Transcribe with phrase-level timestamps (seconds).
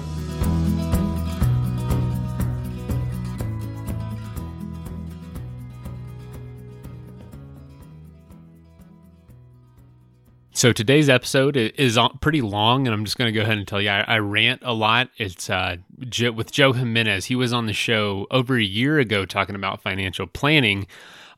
[10.57, 13.79] So today's episode is pretty long, and I'm just going to go ahead and tell
[13.79, 15.11] you I, I rant a lot.
[15.19, 17.27] It's uh, with Joe Jimenez.
[17.27, 20.87] He was on the show over a year ago talking about financial planning.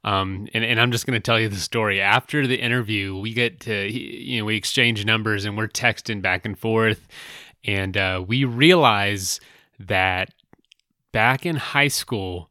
[0.08, 2.00] Um, and, and I'm just going to tell you the story.
[2.00, 6.46] After the interview, we get to, you know, we exchange numbers and we're texting back
[6.46, 7.06] and forth.
[7.62, 9.38] And uh, we realize
[9.78, 10.32] that
[11.12, 12.48] back in high school,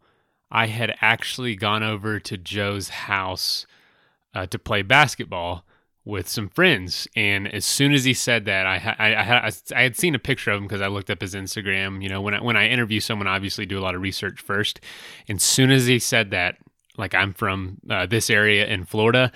[0.51, 3.65] I had actually gone over to Joe's house
[4.35, 5.65] uh, to play basketball
[6.05, 7.07] with some friends.
[7.15, 10.19] And as soon as he said that, I I, I, had, I had seen a
[10.19, 12.03] picture of him because I looked up his Instagram.
[12.03, 14.39] You know, when I, when I interview someone, I obviously do a lot of research
[14.39, 14.79] first.
[15.27, 16.57] And as soon as he said that,
[16.97, 19.31] like I'm from uh, this area in Florida.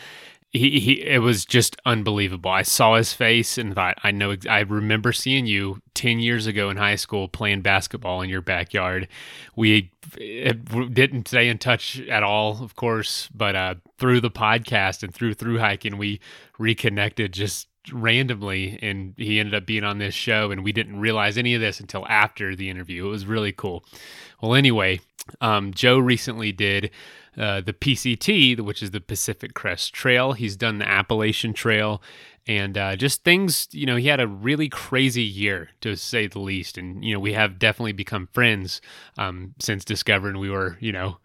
[0.53, 2.51] He, he, it was just unbelievable.
[2.51, 6.69] I saw his face and thought, I know, I remember seeing you 10 years ago
[6.69, 9.07] in high school playing basketball in your backyard.
[9.55, 15.13] We didn't stay in touch at all, of course, but uh, through the podcast and
[15.13, 16.19] through through hiking, we
[16.59, 21.37] reconnected just randomly and he ended up being on this show and we didn't realize
[21.37, 23.05] any of this until after the interview.
[23.07, 23.83] It was really cool.
[24.41, 25.01] Well, anyway,
[25.39, 26.91] um, Joe recently did
[27.37, 30.33] uh, the PCT, which is the Pacific Crest Trail.
[30.33, 32.01] He's done the Appalachian Trail
[32.47, 36.39] and uh, just things, you know, he had a really crazy year to say the
[36.39, 36.77] least.
[36.77, 38.81] And, you know, we have definitely become friends
[39.17, 41.17] um, since discovering we were, you know,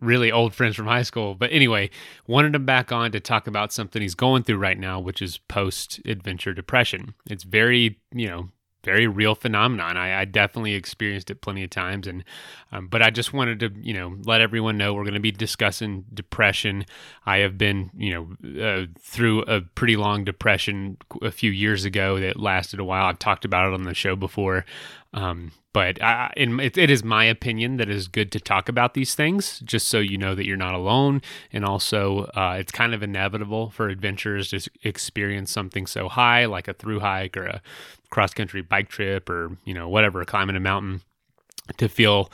[0.00, 1.34] really old friends from high school.
[1.34, 1.90] But anyway,
[2.26, 5.38] wanted him back on to talk about something he's going through right now, which is
[5.38, 7.14] post adventure depression.
[7.28, 8.48] It's very, you know,
[8.82, 9.96] very real phenomenon.
[9.96, 12.24] I, I, definitely experienced it plenty of times, and
[12.72, 15.32] um, but I just wanted to you know let everyone know we're going to be
[15.32, 16.86] discussing depression.
[17.26, 22.18] I have been you know uh, through a pretty long depression a few years ago
[22.20, 23.06] that lasted a while.
[23.06, 24.64] I've talked about it on the show before,
[25.12, 28.94] um, but I, it, it is my opinion that it is good to talk about
[28.94, 31.20] these things, just so you know that you're not alone,
[31.52, 36.66] and also uh, it's kind of inevitable for adventurers to experience something so high, like
[36.66, 37.62] a through hike or a
[38.10, 41.00] cross country bike trip or you know whatever climbing a mountain
[41.76, 42.30] to feel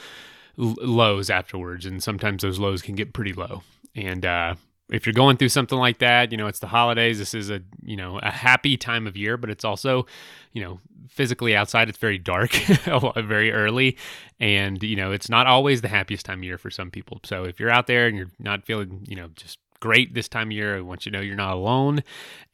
[0.58, 1.86] l- lows afterwards.
[1.86, 3.62] And sometimes those lows can get pretty low.
[3.94, 4.54] And uh,
[4.90, 7.18] if you're going through something like that you know it's the holidays.
[7.18, 10.06] This is a you know a happy time of year but it's also
[10.52, 12.52] you know physically outside it's very dark
[13.16, 13.96] very early.
[14.40, 17.20] And you know it's not always the happiest time of year for some people.
[17.24, 20.48] So if you're out there and you're not feeling you know just great this time
[20.48, 20.76] of year.
[20.76, 22.02] I want you to know you're not alone,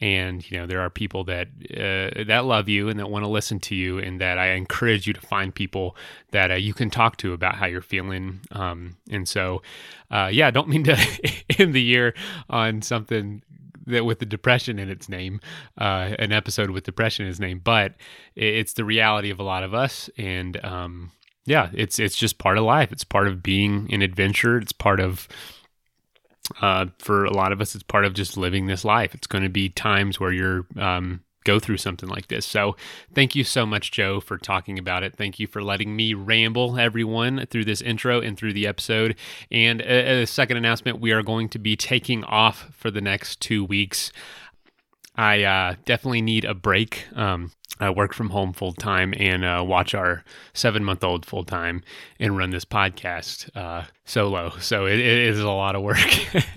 [0.01, 3.31] and you know there are people that uh, that love you and that want to
[3.31, 5.97] listen to you, and that I encourage you to find people
[6.31, 8.41] that uh, you can talk to about how you're feeling.
[8.53, 9.63] Um, and so,
[10.11, 10.97] uh, yeah, don't mean to
[11.59, 12.15] end the year
[12.51, 13.43] on something
[13.87, 15.41] that with the depression in its name,
[15.79, 17.95] uh, an episode with depression in its name, but
[18.35, 21.11] it's the reality of a lot of us, and um,
[21.45, 22.93] yeah, it's it's just part of life.
[22.93, 24.59] It's part of being an adventure.
[24.59, 25.29] It's part of
[26.61, 29.15] uh, for a lot of us, it's part of just living this life.
[29.15, 32.47] It's going to be times where you're um, go through something like this.
[32.47, 32.77] So,
[33.15, 35.17] thank you so much, Joe, for talking about it.
[35.17, 39.17] Thank you for letting me ramble, everyone, through this intro and through the episode.
[39.51, 43.41] And a, a second announcement: we are going to be taking off for the next
[43.41, 44.13] two weeks.
[45.15, 47.07] I uh, definitely need a break.
[47.15, 50.25] Um, I work from home full time and uh, watch our
[50.55, 51.83] seven month old full time
[52.21, 54.51] and run this podcast uh, solo.
[54.59, 55.99] So it, it is a lot of work.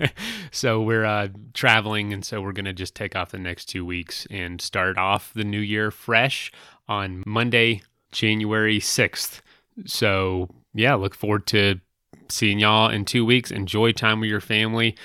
[0.52, 3.84] so we're uh, traveling, and so we're going to just take off the next two
[3.84, 6.52] weeks and start off the new year fresh
[6.88, 7.82] on Monday,
[8.12, 9.40] January 6th.
[9.84, 11.80] So, yeah, look forward to
[12.28, 13.50] seeing y'all in two weeks.
[13.50, 14.96] Enjoy time with your family.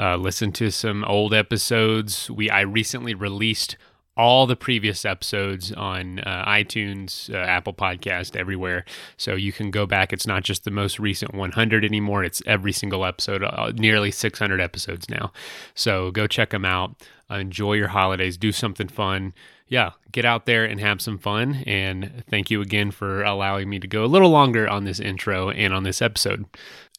[0.00, 2.30] Uh, listen to some old episodes.
[2.30, 3.76] We I recently released
[4.16, 8.84] all the previous episodes on uh, iTunes, uh, Apple Podcast, everywhere.
[9.16, 10.12] So you can go back.
[10.12, 12.24] It's not just the most recent 100 anymore.
[12.24, 15.32] It's every single episode, uh, nearly 600 episodes now.
[15.74, 16.96] So go check them out.
[17.30, 18.36] Enjoy your holidays.
[18.36, 19.32] Do something fun.
[19.68, 21.62] Yeah, get out there and have some fun.
[21.66, 25.50] And thank you again for allowing me to go a little longer on this intro
[25.50, 26.44] and on this episode.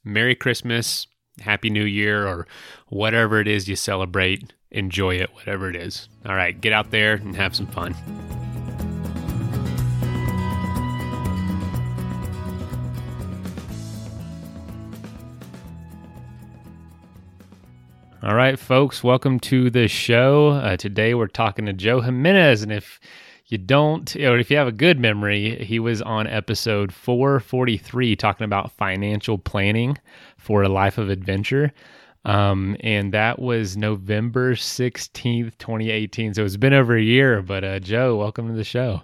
[0.04, 1.06] Merry Christmas,
[1.40, 2.46] Happy New Year, or
[2.90, 6.08] whatever it is you celebrate enjoy it, whatever it is.
[6.26, 7.96] All right, get out there and have some fun.
[18.24, 20.50] All right, folks, welcome to the show.
[20.50, 23.00] Uh, today we're talking to Joe Jimenez, and if
[23.48, 28.46] you don't, or if you have a good memory, he was on episode 443 talking
[28.46, 29.98] about financial planning
[30.42, 31.72] for a life of adventure.
[32.26, 36.34] Um, and that was November 16th, 2018.
[36.34, 39.02] So it's been over a year, but uh, Joe, welcome to the show.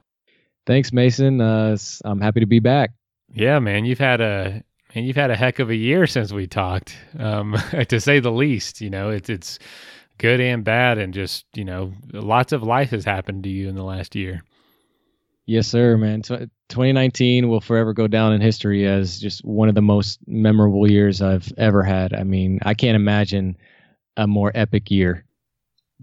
[0.66, 1.40] Thanks, Mason.
[1.40, 2.92] Uh, I'm happy to be back.
[3.34, 4.64] Yeah, man, you've had a
[4.96, 7.56] and you've had a heck of a year since we talked, um,
[7.90, 8.82] to say the least.
[8.82, 9.60] You know, it's it's
[10.18, 13.76] good and bad, and just you know, lots of life has happened to you in
[13.76, 14.44] the last year.
[15.46, 16.24] Yes, sir, man.
[16.70, 21.22] 2019 will forever go down in history as just one of the most memorable years
[21.22, 22.14] I've ever had.
[22.14, 23.58] I mean, I can't imagine
[24.18, 25.26] a more epic year.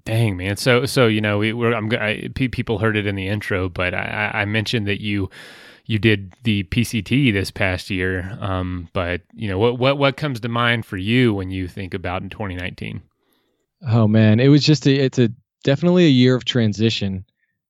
[0.05, 0.57] Dang, man.
[0.57, 1.73] So, so you know, we were.
[1.73, 1.91] I'm.
[1.93, 5.31] I, people heard it in the intro, but I, I mentioned that you
[5.87, 8.37] you did the PCT this past year.
[8.41, 11.95] Um, but you know, what what what comes to mind for you when you think
[11.95, 13.03] about in 2019?
[13.89, 14.93] Oh man, it was just a.
[14.93, 15.31] It's a
[15.63, 17.25] definitely a year of transition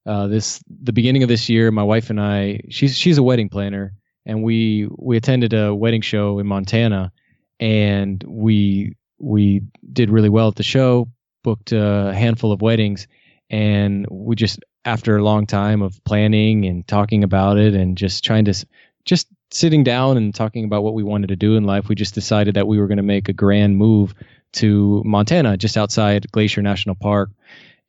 [0.07, 3.49] uh, this the beginning of this year, my wife and I, she's she's a wedding
[3.49, 3.95] planner,
[4.27, 7.13] and we we attended a wedding show in Montana,
[7.59, 9.63] and we we
[9.93, 11.09] did really well at the show,
[11.43, 13.07] booked a handful of weddings,
[13.49, 18.23] and we just after a long time of planning and talking about it and just
[18.23, 18.67] trying to
[19.07, 22.15] just sitting down and talking about what we wanted to do in life, we just
[22.15, 24.15] decided that we were going to make a grand move
[24.53, 27.31] to Montana, just outside Glacier National Park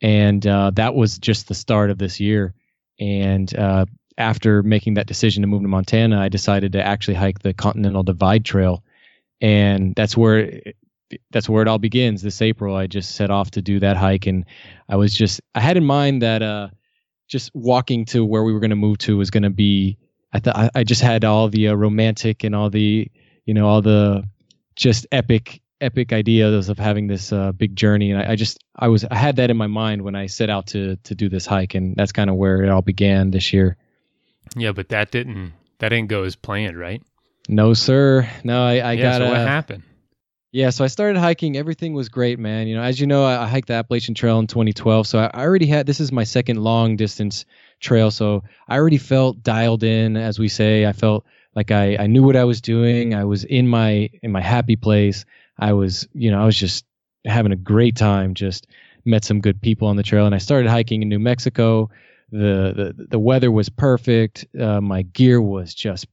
[0.01, 2.53] and uh, that was just the start of this year.
[2.99, 3.85] And uh,
[4.17, 8.03] after making that decision to move to Montana, I decided to actually hike the Continental
[8.03, 8.83] Divide Trail,
[9.41, 10.77] and that's where it,
[11.31, 12.21] that's where it all begins.
[12.21, 14.45] This April, I just set off to do that hike, and
[14.87, 16.69] I was just I had in mind that uh,
[17.27, 19.97] just walking to where we were going to move to was going to be.
[20.33, 23.09] I thought I just had all the uh, romantic and all the
[23.45, 24.23] you know all the
[24.75, 28.87] just epic epic ideas of having this uh, big journey, and I, I, just I
[28.87, 31.45] was I had that in my mind when I set out to to do this
[31.45, 33.77] hike, and that's kind of where it all began this year.
[34.55, 37.01] Yeah, but that didn't that didn't go as planned, right?
[37.47, 38.27] No, sir.
[38.43, 39.17] No, I, I yeah, got.
[39.17, 39.83] So what happened?
[40.51, 41.57] Yeah, so I started hiking.
[41.57, 42.67] Everything was great, man.
[42.67, 45.25] You know, as you know, I, I hiked the Appalachian Trail in 2012, so I,
[45.33, 47.45] I already had this is my second long distance
[47.81, 50.85] trail, so I already felt dialed in, as we say.
[50.85, 51.25] I felt
[51.55, 53.13] like I, I knew what I was doing.
[53.13, 55.25] I was in my in my happy place.
[55.57, 56.85] I was, you know, I was just
[57.25, 58.33] having a great time.
[58.33, 58.67] Just
[59.05, 61.89] met some good people on the trail, and I started hiking in New Mexico.
[62.31, 64.45] The the the weather was perfect.
[64.59, 66.07] Uh, my gear was just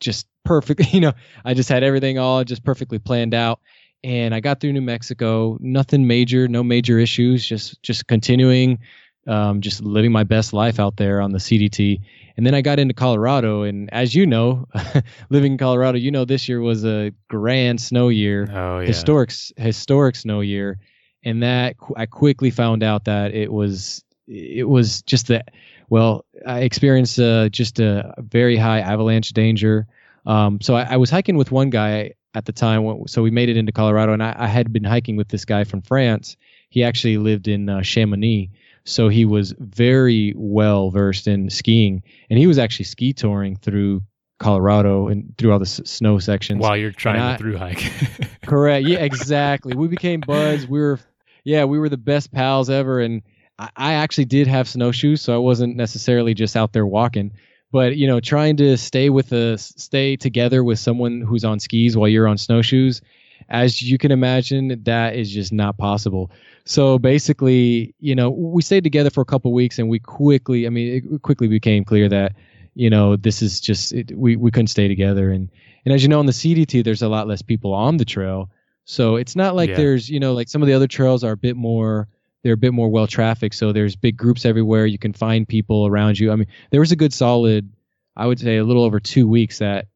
[0.00, 0.82] just perfect.
[0.92, 1.12] You know,
[1.44, 3.60] I just had everything all just perfectly planned out.
[4.02, 8.78] And I got through New Mexico, nothing major, no major issues, just just continuing,
[9.26, 12.00] um, just living my best life out there on the CDT.
[12.36, 14.66] And then I got into Colorado, and as you know,
[15.30, 18.86] living in Colorado, you know this year was a grand snow year, oh, yeah.
[18.86, 20.80] historic historic snow year,
[21.24, 25.50] and that I quickly found out that it was it was just that.
[25.90, 29.86] Well, I experienced uh, just a very high avalanche danger.
[30.26, 33.06] Um, so I, I, was hiking with one guy at the time.
[33.06, 35.64] So we made it into Colorado, and I, I had been hiking with this guy
[35.64, 36.36] from France.
[36.70, 38.50] He actually lived in uh, Chamonix
[38.84, 44.02] so he was very well versed in skiing, and he was actually ski touring through
[44.38, 46.60] Colorado and through all the s- snow sections.
[46.60, 47.90] While you're trying I, to through hike.
[48.42, 48.84] correct.
[48.84, 49.74] Yeah, exactly.
[49.74, 50.66] We became buds.
[50.66, 50.98] We were,
[51.44, 53.00] yeah, we were the best pals ever.
[53.00, 53.22] And
[53.58, 57.32] I, I actually did have snowshoes, so I wasn't necessarily just out there walking.
[57.72, 61.96] But you know, trying to stay with a stay together with someone who's on skis
[61.96, 63.00] while you're on snowshoes,
[63.48, 66.30] as you can imagine, that is just not possible.
[66.66, 70.70] So basically, you know, we stayed together for a couple weeks, and we quickly, I
[70.70, 72.34] mean, it quickly became clear that,
[72.74, 75.30] you know, this is just it, we we couldn't stay together.
[75.30, 75.50] And
[75.84, 78.50] and as you know, on the CDT, there's a lot less people on the trail,
[78.84, 79.76] so it's not like yeah.
[79.76, 82.08] there's, you know, like some of the other trails are a bit more
[82.42, 83.54] they're a bit more well trafficked.
[83.54, 84.84] So there's big groups everywhere.
[84.84, 86.30] You can find people around you.
[86.30, 87.70] I mean, there was a good solid
[88.16, 89.86] I would say a little over two weeks that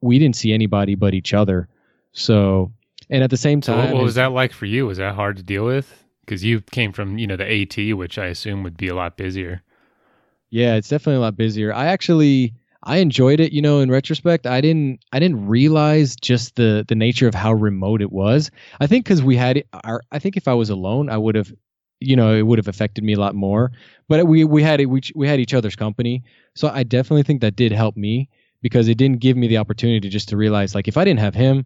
[0.00, 1.68] we didn't see anybody but each other.
[2.12, 2.72] So,
[3.10, 4.86] and at the same time, what, what was that like for you?
[4.86, 6.04] Was that hard to deal with?
[6.28, 9.16] Because you came from you know the AT, which I assume would be a lot
[9.16, 9.62] busier.
[10.50, 11.72] Yeah, it's definitely a lot busier.
[11.72, 14.46] I actually I enjoyed it, you know, in retrospect.
[14.46, 18.50] I didn't I didn't realize just the the nature of how remote it was.
[18.78, 21.50] I think cuz we had our I think if I was alone, I would have
[22.00, 23.72] you know, it would have affected me a lot more.
[24.06, 26.22] But we we had it we, we had each other's company.
[26.54, 28.28] So I definitely think that did help me
[28.60, 31.34] because it didn't give me the opportunity just to realize like if I didn't have
[31.34, 31.64] him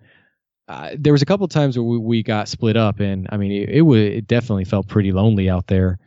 [0.73, 3.37] uh, there was a couple of times where we, we got split up and I
[3.37, 5.99] mean it, it it definitely felt pretty lonely out there.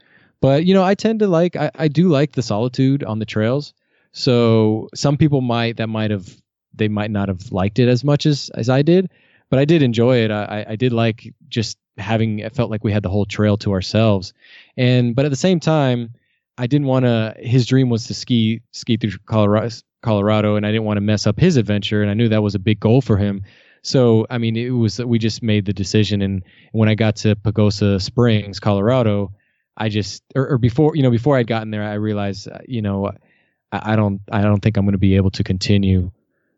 [0.42, 3.26] But you know, I tend to like I, I do like the solitude on the
[3.26, 3.74] trails.
[4.12, 6.36] So some people might that might have
[6.74, 9.10] they might not have liked it as much as as I did,
[9.50, 10.32] but I did enjoy it.
[10.32, 13.72] I- I did like just having it felt like we had the whole trail to
[13.72, 14.34] ourselves.
[14.78, 16.14] And but at the same time,
[16.58, 19.70] I didn't want to his dream was to ski ski through Colorado
[20.02, 22.56] Colorado and I didn't want to mess up his adventure and I knew that was
[22.56, 23.44] a big goal for him.
[23.86, 27.18] So I mean, it was that we just made the decision, and when I got
[27.18, 29.32] to Pagosa Springs, Colorado,
[29.78, 32.82] I just or, or before you know before I'd gotten there, I realized uh, you
[32.82, 33.12] know
[33.72, 36.10] I, I don't I don't think I'm going to be able to continue.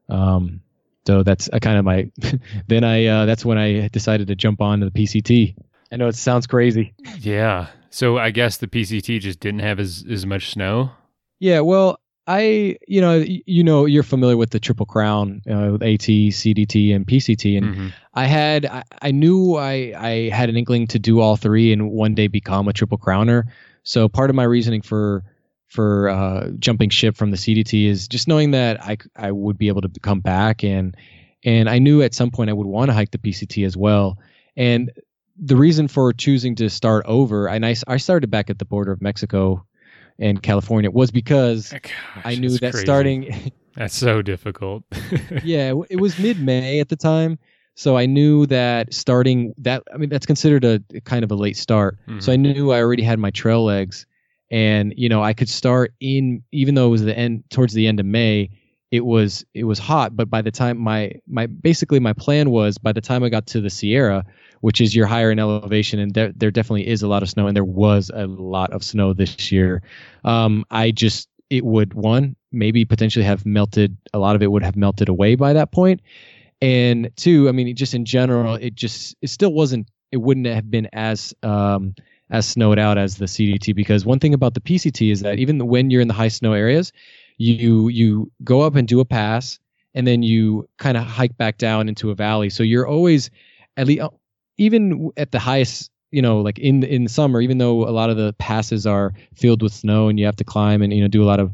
[0.08, 0.62] Um,
[1.06, 2.10] so that's a kind of my
[2.68, 5.54] then I uh, that's when I decided to jump on to the PCT.
[5.92, 6.94] I know it sounds crazy.
[7.20, 7.68] Yeah.
[7.90, 10.92] So I guess the PCT just didn't have as as much snow.
[11.40, 15.82] Yeah, well, I you know you know you're familiar with the Triple Crown uh, with
[15.84, 17.94] AT, CDT, and PCT, and Mhm.
[18.14, 21.90] I had I, I knew I I had an inkling to do all three and
[21.90, 23.44] one day become a triple crowner.
[23.84, 25.24] So part of my reasoning for
[25.68, 29.68] for uh, jumping ship from the CDT is just knowing that I, I would be
[29.68, 30.96] able to come back and
[31.44, 34.18] and I knew at some point I would want to hike the PCT as well.
[34.58, 34.92] And
[35.40, 38.92] the reason for choosing to start over, and I, I started back at the border
[38.92, 39.66] of Mexico
[40.20, 42.86] and California, was because oh, Gosh, I knew that crazy.
[42.86, 44.84] starting That's so difficult.
[45.44, 47.38] yeah, it- it was mid May at the time.
[47.76, 51.56] So I knew that starting that, I mean, that's considered a kind of a late
[51.56, 52.00] start.
[52.18, 52.42] So I mm-hmm.
[52.42, 54.08] knew I already had my trail legs
[54.50, 57.86] and, you know, I could start in, even though it was the end, towards the
[57.86, 58.50] end of May,
[58.92, 60.16] it was, it was hot.
[60.16, 63.48] But by the time my, my, basically my plan was by the time I got
[63.48, 64.26] to the Sierra,
[64.62, 67.48] which is you're higher in elevation and there, there definitely is a lot of snow
[67.48, 69.82] and there was a lot of snow this year.
[70.24, 74.64] Um, I just, it would one, maybe potentially have melted, a lot of it would
[74.64, 76.02] have melted away by that point
[76.62, 80.70] and two i mean just in general it just it still wasn't it wouldn't have
[80.70, 81.94] been as um
[82.30, 85.66] as snowed out as the cdt because one thing about the pct is that even
[85.68, 86.92] when you're in the high snow areas
[87.38, 89.60] you you go up and do a pass
[89.94, 92.50] and then you kind of hike back down into a valley.
[92.50, 93.30] So you're always
[93.78, 94.04] at least
[94.58, 98.18] even at the highest you know like in in summer even though a lot of
[98.18, 101.24] the passes are filled with snow and you have to climb and you know do
[101.24, 101.52] a lot of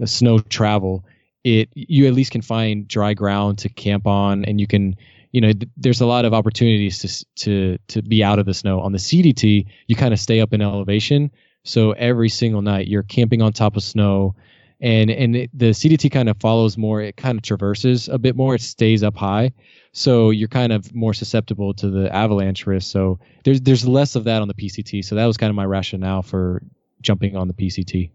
[0.00, 1.04] uh, snow travel
[1.42, 4.94] it you at least can find dry ground to camp on and you can
[5.36, 8.54] you know th- there's a lot of opportunities to to to be out of the
[8.54, 8.80] snow.
[8.80, 11.30] On the CDT you kind of stay up in elevation.
[11.62, 14.34] So every single night you're camping on top of snow
[14.80, 18.36] and and it, the CDT kind of follows more it kind of traverses a bit
[18.36, 19.50] more it stays up high
[19.92, 24.24] so you're kind of more susceptible to the avalanche risk so there's there's less of
[24.24, 26.62] that on the PCT so that was kind of my rationale for
[27.00, 28.10] jumping on the PCT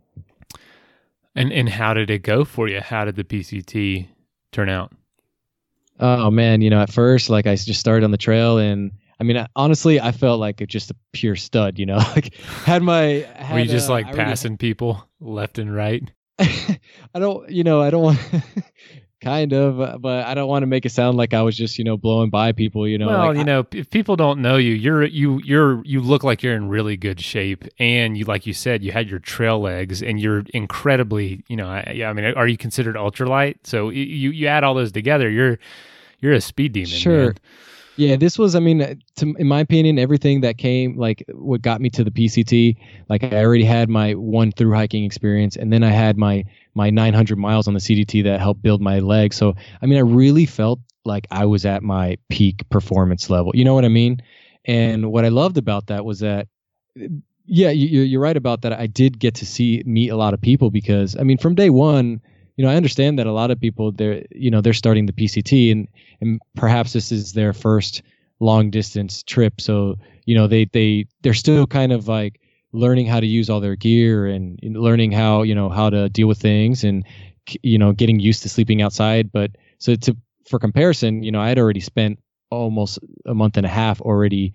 [1.36, 2.82] and and how did it go for you?
[2.82, 4.08] How did the PCT
[4.52, 4.92] turn out?
[6.00, 9.24] Oh man, you know, at first, like I just started on the trail, and I
[9.24, 11.78] mean, I- honestly, I felt like just a pure stud.
[11.80, 13.26] You know, like had my.
[13.36, 16.04] Had, Were you just uh, like I passing people left and right?
[17.14, 18.20] I don't, you know, I don't want.
[19.22, 21.78] kind of, uh, but I don't want to make it sound like I was just,
[21.78, 22.88] you know, blowing by people.
[22.88, 26.02] You know, well, like, you know, if people don't know you, you're you you're you
[26.02, 29.20] look like you're in really good shape, and you like you said, you had your
[29.20, 32.10] trail legs, and you're incredibly, you know, I, yeah.
[32.10, 33.58] I mean, are you considered ultralight?
[33.64, 35.60] So you you add all those together, you're
[36.20, 36.90] you're a speed demon.
[36.90, 37.26] Sure.
[37.26, 37.38] man.
[37.98, 41.62] Yeah, this was, I mean, uh, to, in my opinion, everything that came, like what
[41.62, 42.78] got me to the PCT,
[43.10, 46.90] like I already had my one through hiking experience, and then I had my my
[46.90, 49.36] 900 miles on the CDT that helped build my legs.
[49.36, 53.52] So, I mean, I really felt like I was at my peak performance level.
[53.54, 54.22] You know what I mean?
[54.66, 56.48] And what I loved about that was that,
[57.46, 58.74] yeah, you, you're right about that.
[58.74, 61.70] I did get to see meet a lot of people because, I mean, from day
[61.70, 62.22] one,
[62.56, 65.14] you know, I understand that a lot of people they're, you know, they're starting the
[65.14, 65.88] PCT and
[66.20, 68.02] and perhaps this is their first
[68.40, 69.62] long distance trip.
[69.62, 72.40] So you know they they they're still kind of like
[72.74, 76.28] learning how to use all their gear and, learning how you know how to deal
[76.28, 77.06] with things and
[77.64, 79.32] you know getting used to sleeping outside.
[79.32, 80.18] But so to
[80.50, 84.54] for comparison you know I had already spent almost a month and a half already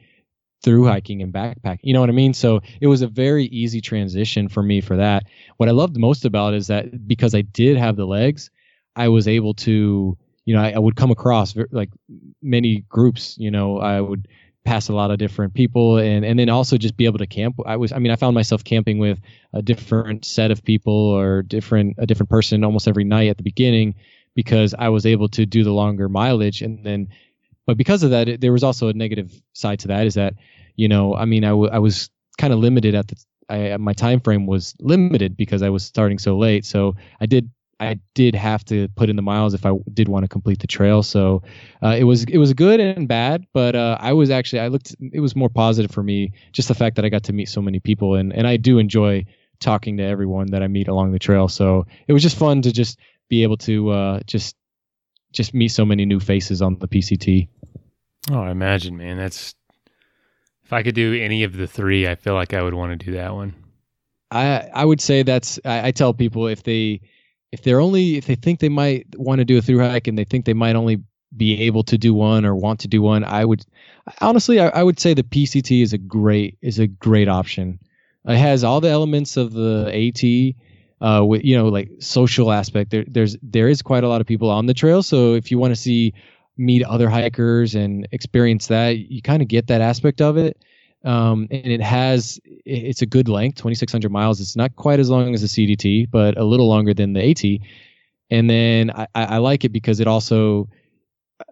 [0.63, 1.81] through hiking and backpacking.
[1.83, 2.35] You know what i mean?
[2.35, 5.25] So it was a very easy transition for me for that.
[5.57, 8.51] What i loved most about is that because i did have the legs
[8.97, 11.91] I was able to, you know, I, I would come across like
[12.43, 13.37] many groups.
[13.39, 14.27] You know, I would
[14.65, 17.57] pass a lot of different people and and then also just be able to camp.
[17.65, 19.21] I was i mean i found myself camping with
[19.53, 23.45] a different set of people or different a different person almost every night at the
[23.45, 23.95] beginning
[24.35, 27.09] because i was able to do the longer mileage and then
[27.67, 30.35] but because of that it, there was also a negative side to that is that
[30.77, 33.17] you know i mean I, w- I was kind of limited at the
[33.49, 36.65] I, my time frame was limited because I was starting so late.
[36.65, 40.25] So I did I did have to put in the miles if I did want
[40.25, 41.03] to complete the trail.
[41.03, 41.43] So
[41.83, 44.97] uh, it was it was good and bad, but uh, I was actually I looked
[45.01, 47.61] it was more positive for me just the fact that I got to meet so
[47.63, 49.25] many people and and I do enjoy
[49.61, 51.49] talking to everyone that I meet along the trail.
[51.49, 54.57] So it was just fun to just be able to uh, just
[55.33, 57.49] just meet so many new faces on the PCT.
[58.31, 59.17] Oh, I imagine, man.
[59.17, 59.55] That's
[60.65, 63.07] if I could do any of the three, I feel like I would want to
[63.07, 63.55] do that one.
[64.31, 67.01] I I would say that's I, I tell people if they
[67.53, 70.19] if they're only if they think they might want to do a through hike and
[70.19, 71.03] they think they might only
[71.37, 73.65] be able to do one or want to do one, I would
[74.21, 77.79] honestly I, I would say the PCT is a great is a great option.
[78.25, 80.57] It has all the elements of the AT.
[80.99, 84.27] Uh, with you know like social aspect there there's there is quite a lot of
[84.27, 86.15] people on the trail so if you want to see
[86.57, 90.57] meet other hikers and experience that you kind of get that aspect of it.
[91.05, 94.41] Um, and it has it's a good length 2600 miles.
[94.41, 97.61] It's not quite as long as the cdt but a little longer than the at
[98.31, 100.69] and then I, I like it because it also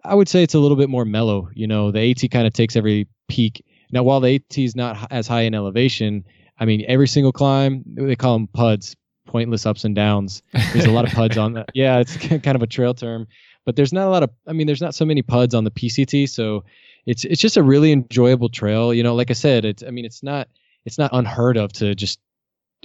[0.03, 2.53] i would say it's a little bit more mellow you know the at kind of
[2.53, 3.63] takes every peak.
[3.91, 6.25] Now while the at is not as high in elevation
[6.59, 8.95] i mean every single climb they call them puds
[9.25, 10.43] pointless ups and downs.
[10.53, 13.27] There's a lot of puds on that yeah it's kind of a trail term
[13.65, 15.71] but there's not a lot of i mean there's not so many puds on the
[15.71, 16.63] pct so
[17.05, 18.93] it's it's just a really enjoyable trail.
[18.93, 20.47] You know, like I said, it's I mean it's not
[20.85, 22.19] it's not unheard of to just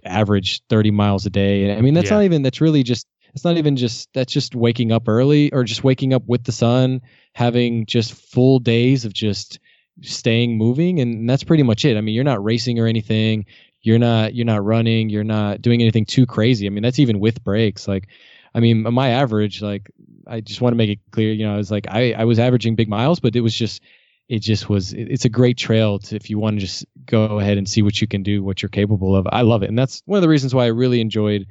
[0.05, 1.75] average 30 miles a day.
[1.75, 2.17] I mean that's yeah.
[2.17, 5.65] not even that's really just it's not even just that's just waking up early or
[5.65, 7.01] just waking up with the sun,
[7.35, 9.59] having just full days of just
[10.03, 11.97] staying moving and that's pretty much it.
[11.97, 13.47] I mean, you're not racing or anything.
[13.83, 16.67] You're not you're not running, you're not doing anything too crazy.
[16.67, 17.89] I mean, that's even with breaks.
[17.89, 18.09] Like
[18.55, 19.91] I mean, my average like
[20.27, 22.39] I just want to make it clear, you know, I was like I I was
[22.39, 23.83] averaging big miles, but it was just
[24.29, 27.59] it just was it's a great trail to, if you want to just go ahead
[27.59, 29.27] and see what you can do what you're capable of.
[29.33, 31.47] I love it and that's one of the reasons why i really enjoyed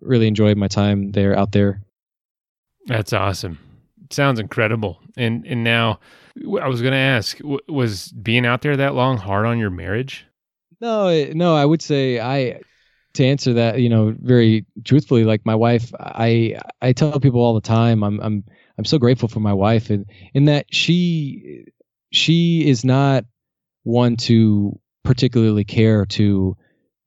[0.00, 1.82] really enjoyed my time there out there.
[2.86, 3.58] That's awesome.
[4.10, 5.00] Sounds incredible.
[5.16, 6.00] And and now
[6.60, 10.24] i was going to ask was being out there that long hard on your marriage?
[10.80, 12.60] No no i would say i
[13.18, 17.54] to answer that you know very truthfully like my wife i i tell people all
[17.54, 18.44] the time i'm i'm
[18.78, 21.64] i'm so grateful for my wife and in that she
[22.12, 23.24] she is not
[23.82, 26.56] one to particularly care to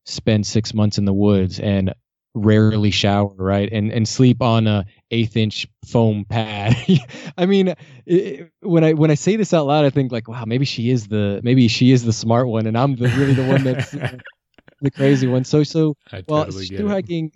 [0.05, 1.93] spend six months in the woods and
[2.33, 6.75] rarely shower right and and sleep on a eighth inch foam pad.
[7.37, 7.73] I mean
[8.05, 10.89] it, when i when i say this out loud i think like wow maybe she
[10.89, 13.93] is the maybe she is the smart one and i'm the, really the one that's
[14.81, 15.43] the crazy one.
[15.43, 17.31] So so I well totally hiking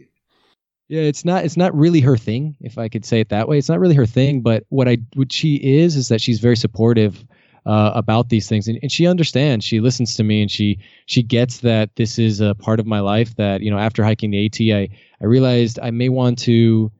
[0.87, 3.57] yeah it's not it's not really her thing if i could say it that way.
[3.57, 6.57] It's not really her thing but what i what she is is that she's very
[6.57, 7.25] supportive
[7.65, 8.67] uh, about these things.
[8.67, 12.39] And, and she understands she listens to me and she she gets that this is
[12.39, 14.89] a part of my life that you know after hiking the at i
[15.21, 16.91] i realized i may want to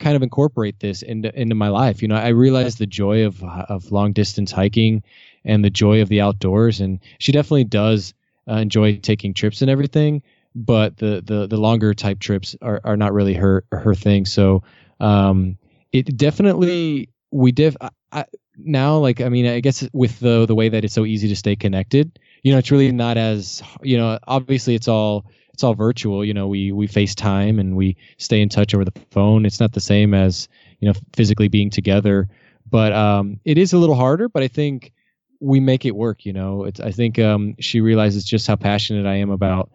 [0.00, 2.02] kind of incorporate this into into my life.
[2.02, 5.02] You know i realized the joy of of long distance hiking
[5.44, 8.12] and the joy of the outdoors and she definitely does
[8.48, 10.22] uh, enjoy taking trips and everything
[10.54, 14.24] but the the the longer type trips are, are not really her her thing.
[14.24, 14.62] So
[15.00, 15.58] um
[15.92, 17.76] it definitely we def
[18.12, 18.24] I,
[18.56, 21.34] now like i mean i guess with the the way that it's so easy to
[21.34, 25.74] stay connected you know it's really not as you know obviously it's all it's all
[25.74, 29.44] virtual you know we we facetime and we stay in touch over the phone.
[29.44, 32.28] It's not the same as you know physically being together.
[32.70, 34.92] But um it is a little harder but i think
[35.40, 36.64] we make it work you know?
[36.64, 39.70] It's i think um she realizes just how passionate i am about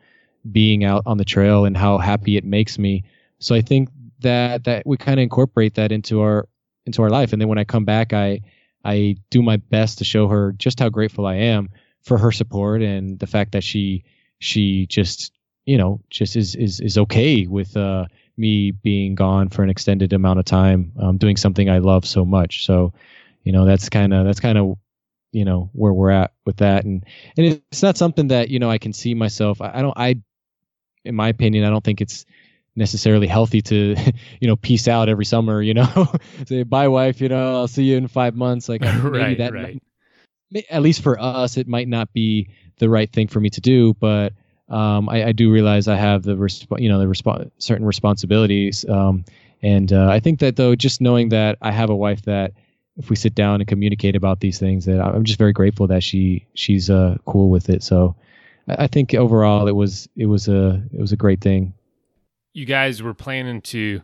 [0.49, 3.03] being out on the trail and how happy it makes me.
[3.39, 3.89] So i think
[4.21, 6.47] that that we kind of incorporate that into our
[6.85, 7.33] into our life.
[7.33, 8.41] And then when i come back i
[8.83, 11.69] I do my best to show her just how grateful I am
[12.01, 14.03] for her support and the fact that she
[14.39, 15.31] she just
[15.65, 18.05] you know just is is is okay with uh,
[18.37, 22.23] me being gone for an extended amount of time um, doing something I love so
[22.23, 22.65] much.
[22.65, 22.93] So
[23.43, 24.77] you know that's kind of that's kind of
[25.31, 27.05] you know where we're at with that and
[27.37, 29.61] and it's not something that you know I can see myself.
[29.61, 30.15] I, I don't I
[31.05, 32.25] in my opinion I don't think it's
[32.75, 33.95] necessarily healthy to
[34.39, 36.07] you know peace out every summer you know
[36.47, 39.53] say bye wife you know i'll see you in five months like maybe right, that
[39.53, 39.81] right.
[40.51, 43.61] Might, at least for us it might not be the right thing for me to
[43.61, 44.33] do but
[44.69, 48.85] um, I, I, do realize I have the resp- you know the resp- certain responsibilities
[48.87, 49.25] um,
[49.61, 52.53] And uh, I think that though, just knowing that I have a wife that
[52.99, 56.03] if we sit down and communicate about these things, that I'm just very grateful that
[56.03, 57.81] she she's uh, cool with it.
[57.81, 58.15] So
[58.67, 61.73] I think overall it was it was a it was a great thing.
[62.53, 64.01] You guys were planning to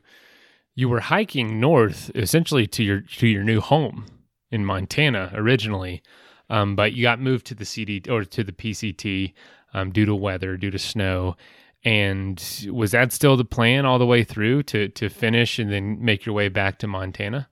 [0.75, 4.05] you were hiking north essentially to your to your new home
[4.49, 6.01] in Montana originally,
[6.49, 9.33] um, but you got moved to the CD or to the PCT
[9.73, 11.35] um, due to weather, due to snow.
[11.83, 16.03] And was that still the plan all the way through to to finish and then
[16.03, 17.49] make your way back to Montana?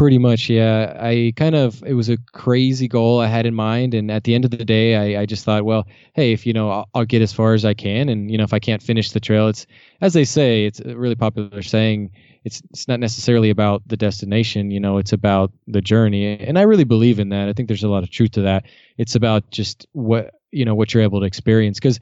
[0.00, 0.96] Pretty much, yeah.
[0.98, 4.34] I kind of it was a crazy goal I had in mind, and at the
[4.34, 7.04] end of the day, I, I just thought, well, hey, if you know, I'll, I'll,
[7.04, 9.48] get as far as I can, and you know, if I can't finish the trail,
[9.48, 9.66] it's
[10.00, 12.12] as they say, it's a really popular saying.
[12.44, 16.62] It's it's not necessarily about the destination, you know, it's about the journey, and I
[16.62, 17.50] really believe in that.
[17.50, 18.64] I think there's a lot of truth to that.
[18.96, 22.00] It's about just what you know what you're able to experience, because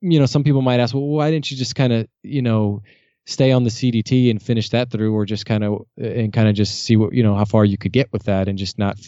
[0.00, 2.82] you know, some people might ask, well, why didn't you just kind of you know
[3.26, 6.54] stay on the CDT and finish that through, or just kind of and kind of
[6.54, 8.98] just see what you know how far you could get with that, and just not.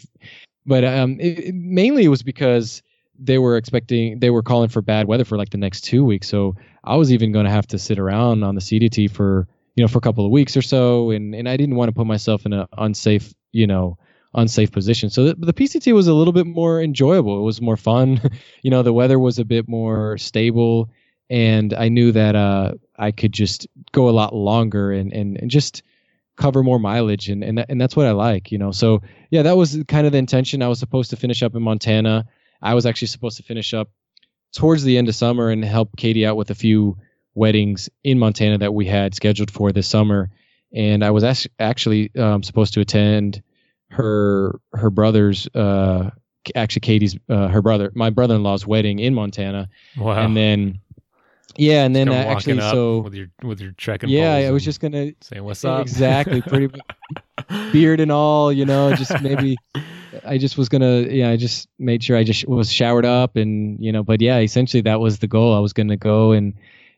[0.65, 2.83] But um, it, it, mainly it was because
[3.17, 6.27] they were expecting they were calling for bad weather for like the next two weeks,
[6.27, 9.83] so I was even going to have to sit around on the CDT for you
[9.83, 12.05] know for a couple of weeks or so, and and I didn't want to put
[12.05, 13.97] myself in an unsafe you know
[14.35, 15.09] unsafe position.
[15.09, 17.39] So the, the, PCT was a little bit more enjoyable.
[17.39, 18.21] It was more fun.
[18.61, 20.91] you know, the weather was a bit more stable
[21.29, 25.51] and I knew that uh, I could just go a lot longer and, and, and
[25.51, 25.83] just
[26.35, 28.71] cover more mileage and, and and that's what I like, you know.
[28.71, 30.63] So yeah, that was kind of the intention.
[30.63, 32.25] I was supposed to finish up in Montana.
[32.61, 33.89] I was actually supposed to finish up
[34.53, 36.97] towards the end of summer and help Katie out with a few
[37.35, 40.29] weddings in Montana that we had scheduled for this summer.
[40.73, 43.41] And I was actually um, supposed to attend
[43.91, 46.11] her her brother's uh,
[46.55, 49.69] actually Katie's uh, her brother my brother-in-law's wedding in Montana.
[49.97, 50.13] Wow.
[50.13, 50.79] And then
[51.59, 54.09] yeah, and then uh, actually, so with your with your trekking.
[54.09, 55.81] Yeah, I was just gonna say what's up.
[55.81, 56.73] Exactly, pretty
[57.71, 58.51] beard and all.
[58.51, 59.57] You know, just maybe.
[60.25, 63.79] I just was gonna, yeah, I just made sure I just was showered up and
[63.79, 65.55] you know, but yeah, essentially that was the goal.
[65.55, 66.53] I was gonna go and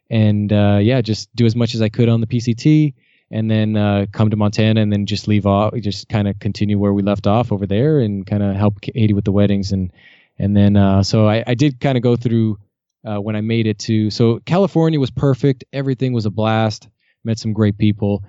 [0.09, 2.93] and uh, yeah, just do as much as I could on the PCT
[3.31, 6.77] and then uh, come to Montana and then just leave off, just kind of continue
[6.77, 9.91] where we left off over there and kind of help Katie with the weddings and
[10.37, 12.57] and then uh, so I, I did kind of go through
[13.05, 14.09] uh, when I made it to.
[14.09, 15.63] So California was perfect.
[15.73, 16.87] Everything was a blast.
[17.23, 18.23] Met some great people,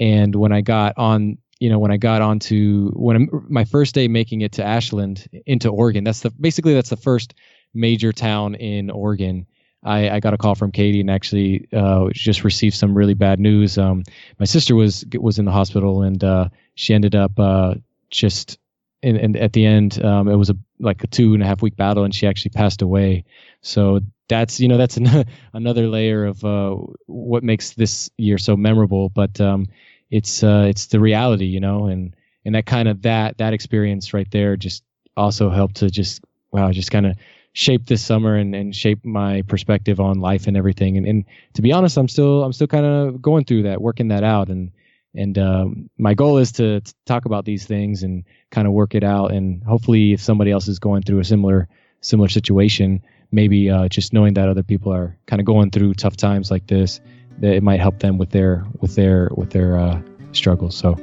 [0.00, 3.94] and when I got on, you know, when I got onto when I'm, my first
[3.94, 6.02] day making it to Ashland into Oregon.
[6.02, 7.34] That's the basically that's the first
[7.74, 9.46] major town in Oregon.
[9.84, 13.38] I, I got a call from Katie and actually uh, just received some really bad
[13.38, 13.78] news.
[13.78, 14.02] Um,
[14.38, 17.74] my sister was was in the hospital and uh, she ended up uh,
[18.10, 18.58] just
[19.02, 21.62] and, and at the end um, it was a like a two and a half
[21.62, 23.24] week battle and she actually passed away.
[23.62, 28.56] So that's you know that's an, another layer of uh, what makes this year so
[28.56, 29.08] memorable.
[29.08, 29.66] But um,
[30.10, 34.14] it's uh, it's the reality, you know, and and that kind of that that experience
[34.14, 34.82] right there just
[35.16, 37.16] also helped to just wow, just kind of
[37.52, 40.96] shape this summer and, and shape my perspective on life and everything.
[40.96, 44.08] And, and to be honest, I'm still I'm still kind of going through that, working
[44.08, 44.48] that out.
[44.48, 44.70] And
[45.14, 48.94] and um, my goal is to, to talk about these things and kind of work
[48.94, 49.32] it out.
[49.32, 51.68] And hopefully, if somebody else is going through a similar
[52.00, 56.16] similar situation, maybe uh, just knowing that other people are kind of going through tough
[56.16, 57.00] times like this,
[57.38, 60.00] that it might help them with their with their with their uh,
[60.32, 60.76] struggles.
[60.76, 60.96] So.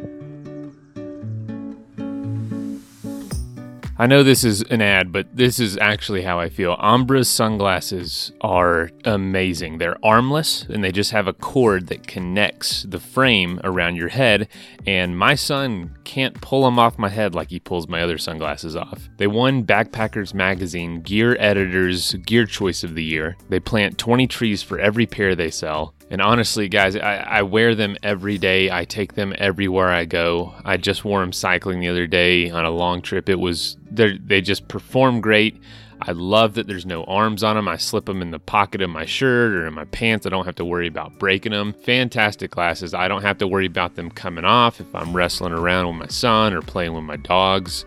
[3.97, 6.75] I know this is an ad, but this is actually how I feel.
[6.75, 9.77] Ombraz sunglasses are amazing.
[9.77, 14.49] They're armless and they just have a cord that connects the frame around your head.
[14.85, 18.75] And my son can't pull them off my head like he pulls my other sunglasses
[18.75, 19.07] off.
[19.15, 23.37] They won Backpackers Magazine Gear Editor's Gear Choice of the Year.
[23.47, 25.93] They plant 20 trees for every pair they sell.
[26.09, 28.69] And honestly, guys, I, I, wear them every day.
[28.69, 30.53] I take them everywhere I go.
[30.63, 33.27] I just wore them cycling the other day on a long trip.
[33.27, 35.59] It was they just perform great.
[36.01, 37.67] I love that there's no arms on them.
[37.67, 40.27] I slip them in the pocket of my shirt or in my pants.
[40.27, 41.73] I don't have to worry about breaking them.
[41.73, 42.93] Fantastic glasses.
[42.93, 46.07] I don't have to worry about them coming off if I'm wrestling around with my
[46.07, 47.85] son or playing with my dogs.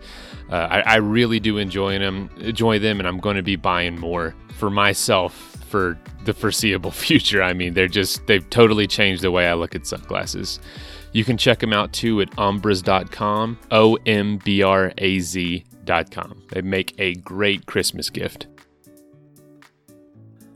[0.49, 3.97] Uh, I, I really do enjoy them, enjoy them, and I'm going to be buying
[3.97, 7.41] more for myself for the foreseeable future.
[7.41, 10.59] I mean, they're just, they've totally changed the way I look at sunglasses.
[11.11, 16.43] You can check them out too at ombraz.com, O M B R A Z.com.
[16.51, 18.47] They make a great Christmas gift.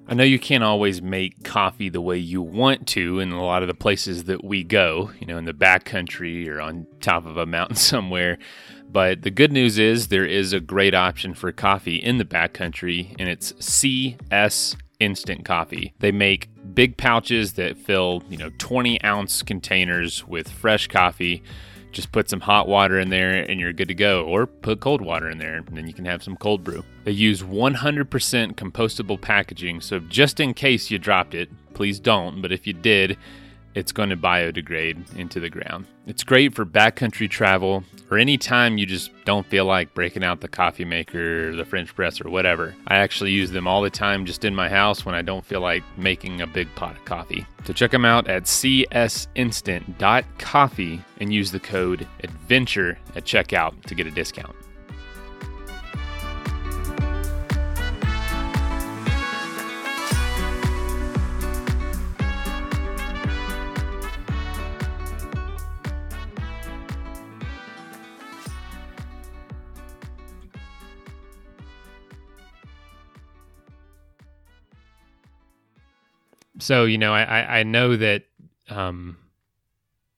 [0.05, 3.63] I know you can't always make coffee the way you want to in a lot
[3.63, 7.37] of the places that we go, you know, in the backcountry or on top of
[7.37, 8.37] a mountain somewhere.
[8.91, 13.15] But the good news is there is a great option for coffee in the backcountry,
[13.17, 15.93] and it's CS instant coffee.
[15.99, 21.43] They make big pouches that fill, you know, 20 ounce containers with fresh coffee.
[21.91, 25.01] Just put some hot water in there and you're good to go, or put cold
[25.01, 26.83] water in there and then you can have some cold brew.
[27.03, 32.51] They use 100% compostable packaging, so just in case you dropped it, please don't, but
[32.51, 33.17] if you did,
[33.75, 35.85] it's going to biodegrade into the ground.
[36.05, 40.41] It's great for backcountry travel or any time you just don't feel like breaking out
[40.41, 42.75] the coffee maker or the French press or whatever.
[42.87, 45.61] I actually use them all the time just in my house when I don't feel
[45.61, 47.45] like making a big pot of coffee.
[47.65, 54.07] So check them out at csinstant.coffee and use the code ADVENTURE at checkout to get
[54.07, 54.55] a discount.
[76.63, 78.23] So you know, I I know that
[78.69, 79.17] um,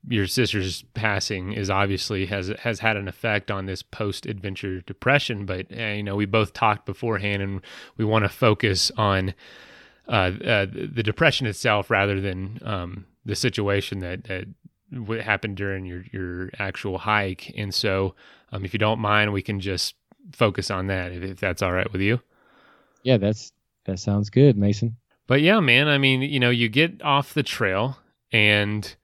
[0.07, 5.45] your sister's passing is obviously has has had an effect on this post adventure depression.
[5.45, 7.61] But uh, you know, we both talked beforehand, and
[7.97, 9.33] we want to focus on
[10.07, 14.45] uh, uh, the depression itself rather than um, the situation that that
[14.91, 17.51] what happened during your your actual hike.
[17.57, 18.13] And so,
[18.51, 19.95] um, if you don't mind, we can just
[20.31, 22.19] focus on that if, if that's all right with you.
[23.03, 23.51] Yeah, that's
[23.85, 24.97] that sounds good, Mason.
[25.27, 27.97] But yeah, man, I mean, you know, you get off the trail
[28.31, 28.95] and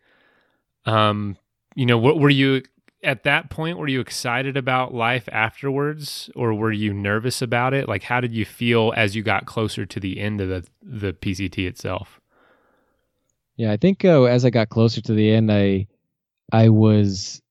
[0.86, 1.38] um
[1.76, 2.64] you know, what were you
[3.04, 7.88] at that point were you excited about life afterwards or were you nervous about it?
[7.88, 11.14] Like how did you feel as you got closer to the end of the the
[11.14, 12.20] PCT itself?
[13.56, 15.88] Yeah, I think uh, as I got closer to the end I
[16.52, 17.42] I was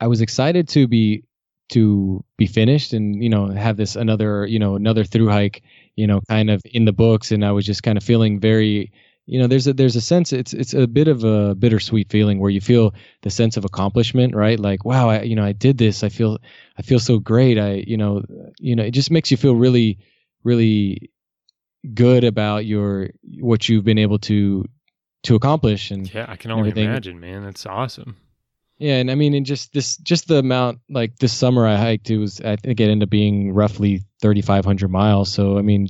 [0.00, 1.24] I was excited to be
[1.70, 5.62] to be finished and you know have this another you know another through hike
[5.96, 8.92] you know, kind of in the books, and I was just kind of feeling very,
[9.26, 12.38] you know, there's a there's a sense it's it's a bit of a bittersweet feeling
[12.38, 14.58] where you feel the sense of accomplishment, right?
[14.58, 16.02] Like, wow, I you know I did this.
[16.02, 16.38] I feel
[16.78, 17.58] I feel so great.
[17.58, 18.22] I you know
[18.58, 19.98] you know it just makes you feel really
[20.44, 21.10] really
[21.94, 24.64] good about your what you've been able to
[25.24, 28.16] to accomplish and yeah i can only imagine man that's awesome
[28.82, 32.10] yeah, and I mean, and just this, just the amount, like this summer I hiked,
[32.10, 35.32] it was, I think it ended up being roughly 3,500 miles.
[35.32, 35.86] So, I mean,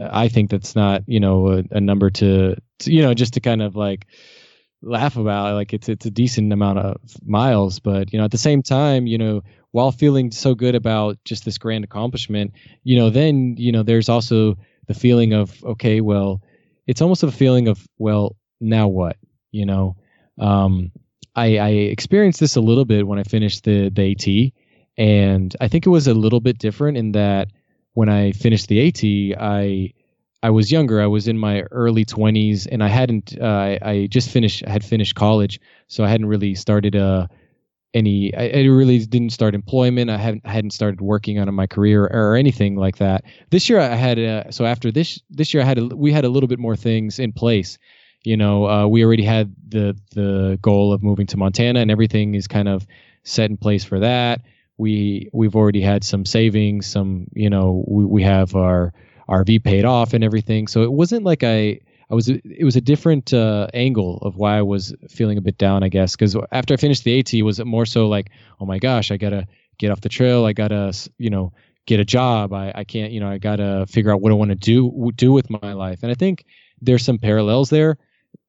[0.00, 3.40] I think that's not, you know, a, a number to, to, you know, just to
[3.40, 4.08] kind of like
[4.82, 5.54] laugh about.
[5.54, 9.06] Like it's, it's a decent amount of miles, but you know, at the same time,
[9.06, 13.70] you know, while feeling so good about just this grand accomplishment, you know, then, you
[13.70, 14.56] know, there's also
[14.88, 16.42] the feeling of, okay, well,
[16.88, 19.16] it's almost a feeling of, well, now what,
[19.52, 19.94] you know,
[20.40, 20.90] um,
[21.34, 24.52] I, I experienced this a little bit when I finished the the AT,
[24.98, 27.48] and I think it was a little bit different in that
[27.94, 29.92] when I finished the AT, I
[30.42, 31.00] I was younger.
[31.00, 33.36] I was in my early 20s, and I hadn't.
[33.40, 34.64] Uh, I, I just finished.
[34.66, 37.28] had finished college, so I hadn't really started uh,
[37.94, 38.34] any.
[38.34, 40.10] I, I, really didn't start employment.
[40.10, 43.24] I hadn't I hadn't started working on my career or anything like that.
[43.50, 44.18] This year, I had.
[44.18, 45.78] Uh, so after this this year, I had.
[45.78, 47.78] A, we had a little bit more things in place,
[48.24, 52.34] you know, uh, we already had the the goal of moving to Montana, and everything
[52.34, 52.86] is kind of
[53.24, 54.42] set in place for that.
[54.78, 58.92] We we've already had some savings, some you know, we, we have our
[59.28, 60.66] RV paid off and everything.
[60.66, 61.80] So it wasn't like I
[62.10, 65.58] I was it was a different uh, angle of why I was feeling a bit
[65.58, 68.30] down, I guess, because after I finished the AT, was more so like,
[68.60, 69.46] oh my gosh, I gotta
[69.78, 71.52] get off the trail, I gotta you know
[71.86, 74.50] get a job, I I can't you know I gotta figure out what I want
[74.50, 76.44] to do do with my life, and I think
[76.80, 77.98] there's some parallels there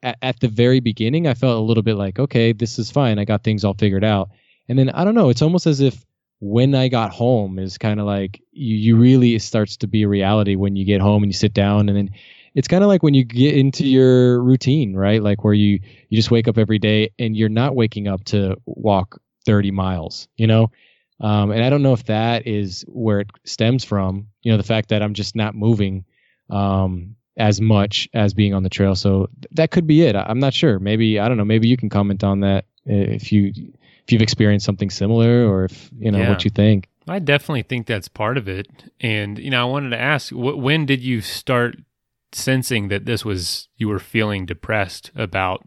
[0.01, 3.19] at, at the very beginning, I felt a little bit like, okay, this is fine.
[3.19, 4.29] I got things all figured out.
[4.69, 5.29] And then I don't know.
[5.29, 6.05] It's almost as if
[6.39, 10.07] when I got home is kind of like you, you really starts to be a
[10.07, 12.09] reality when you get home and you sit down and then
[12.53, 15.23] it's kind of like when you get into your routine, right?
[15.23, 18.57] Like where you you just wake up every day and you're not waking up to
[18.65, 20.71] walk 30 miles, you know?
[21.19, 24.63] Um, and I don't know if that is where it stems from, you know, the
[24.63, 26.05] fact that I'm just not moving.
[26.49, 28.95] Um, as much as being on the trail.
[28.95, 30.15] So th- that could be it.
[30.15, 30.79] I'm not sure.
[30.79, 31.45] Maybe I don't know.
[31.45, 35.89] Maybe you can comment on that if you if you've experienced something similar or if
[35.97, 36.29] you know yeah.
[36.29, 36.89] what you think.
[37.07, 38.67] I definitely think that's part of it.
[39.01, 41.77] And you know, I wanted to ask, wh- when did you start
[42.31, 45.65] sensing that this was you were feeling depressed about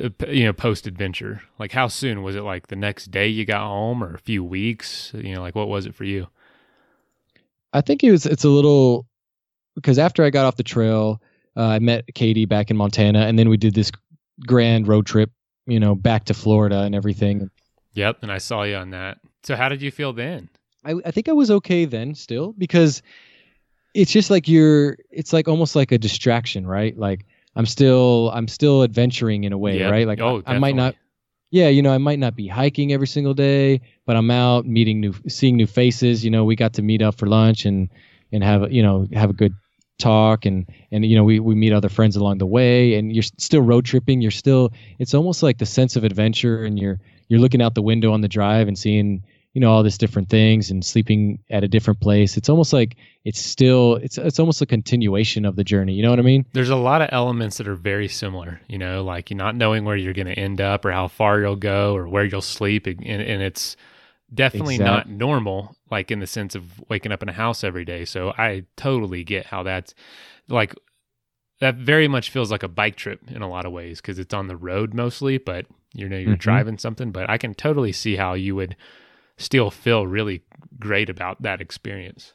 [0.00, 3.44] uh, you know post adventure like how soon was it like the next day you
[3.44, 6.28] got home or a few weeks you know like what was it for you
[7.72, 9.06] i think it was it's a little
[9.74, 11.20] because after I got off the trail,
[11.56, 13.90] uh, I met Katie back in Montana, and then we did this
[14.46, 15.30] grand road trip,
[15.66, 17.50] you know, back to Florida and everything.
[17.92, 19.18] Yep, and I saw you on that.
[19.44, 20.48] So how did you feel then?
[20.84, 23.02] I, I think I was okay then still because
[23.94, 27.24] it's just like you're it's like almost like a distraction right like
[27.56, 29.90] i'm still i'm still adventuring in a way Yep.
[29.90, 30.96] right like Oh, I, I might not
[31.52, 35.00] yeah you know i might not be hiking every single day but i'm out meeting
[35.00, 37.88] new seeing new faces you know we got to meet up for lunch and
[38.32, 39.54] and have a- you know have a good
[39.98, 43.22] talk and and you know we, we meet other friends along the way and you're
[43.22, 44.20] still road tripping.
[44.20, 47.82] You're still it's almost like the sense of adventure and you're you're looking out the
[47.82, 49.22] window on the drive and seeing
[49.54, 52.36] you know all these different things and sleeping at a different place.
[52.36, 55.94] It's almost like it's still it's it's almost a continuation of the journey.
[55.94, 56.44] You know what i mean?
[56.52, 59.84] There's a lot of elements that are very similar, you know, like you're not knowing
[59.84, 62.86] where you're going to end up or how far you'll go or where you'll sleep.
[62.86, 63.76] And, and it's
[64.32, 68.04] definitely not normal, like in the sense of waking up in a house every day.
[68.04, 69.94] So I totally get how that's
[70.48, 70.74] like,
[71.60, 74.34] that very much feels like a bike trip in a lot of ways because it's
[74.34, 76.40] on the road mostly, but you know, you're Mhm.
[76.40, 77.12] driving something.
[77.12, 78.74] But I can totally see how you would
[79.36, 80.42] still feel really
[80.80, 82.32] great about that experience.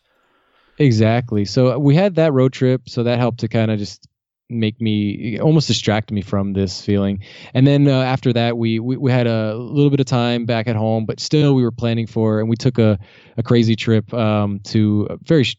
[0.78, 1.44] Exactly.
[1.44, 4.08] So we had that road trip, so that helped to kind of just
[4.50, 7.24] make me almost distract me from this feeling.
[7.54, 10.68] And then uh, after that, we, we we had a little bit of time back
[10.68, 13.00] at home, but still we were planning for, and we took a
[13.38, 15.58] a crazy trip um, to a very sh-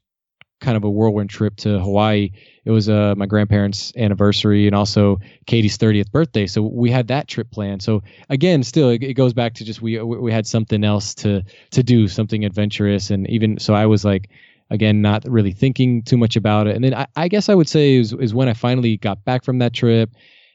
[0.61, 2.31] kind of a whirlwind trip to Hawaii.
[2.65, 6.47] It was uh, my grandparents' anniversary and also Katie's 30th birthday.
[6.47, 7.83] So we had that trip planned.
[7.83, 11.43] So again, still it, it goes back to just we we had something else to
[11.71, 14.29] to do, something adventurous, and even so I was like
[14.71, 17.69] again not really thinking too much about it and then i, I guess i would
[17.69, 20.11] say is, is when i finally got back from that trip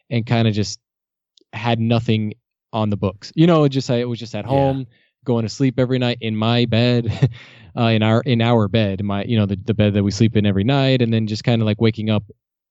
[0.10, 0.80] and kind of just
[1.54, 2.34] had nothing
[2.74, 4.50] on the books you know just i was just at Yeah.
[4.50, 4.88] home
[5.24, 7.30] going to sleep every night in my bed
[7.78, 10.36] uh, in our in our bed my you know the, the bed that we sleep
[10.38, 12.24] in every night and then just kind of like waking up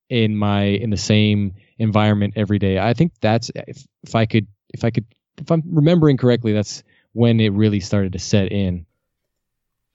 [0.09, 4.47] in my in the same environment every day i think that's if, if i could
[4.73, 5.05] if i could
[5.39, 8.87] if i'm remembering correctly that's when it really started to set in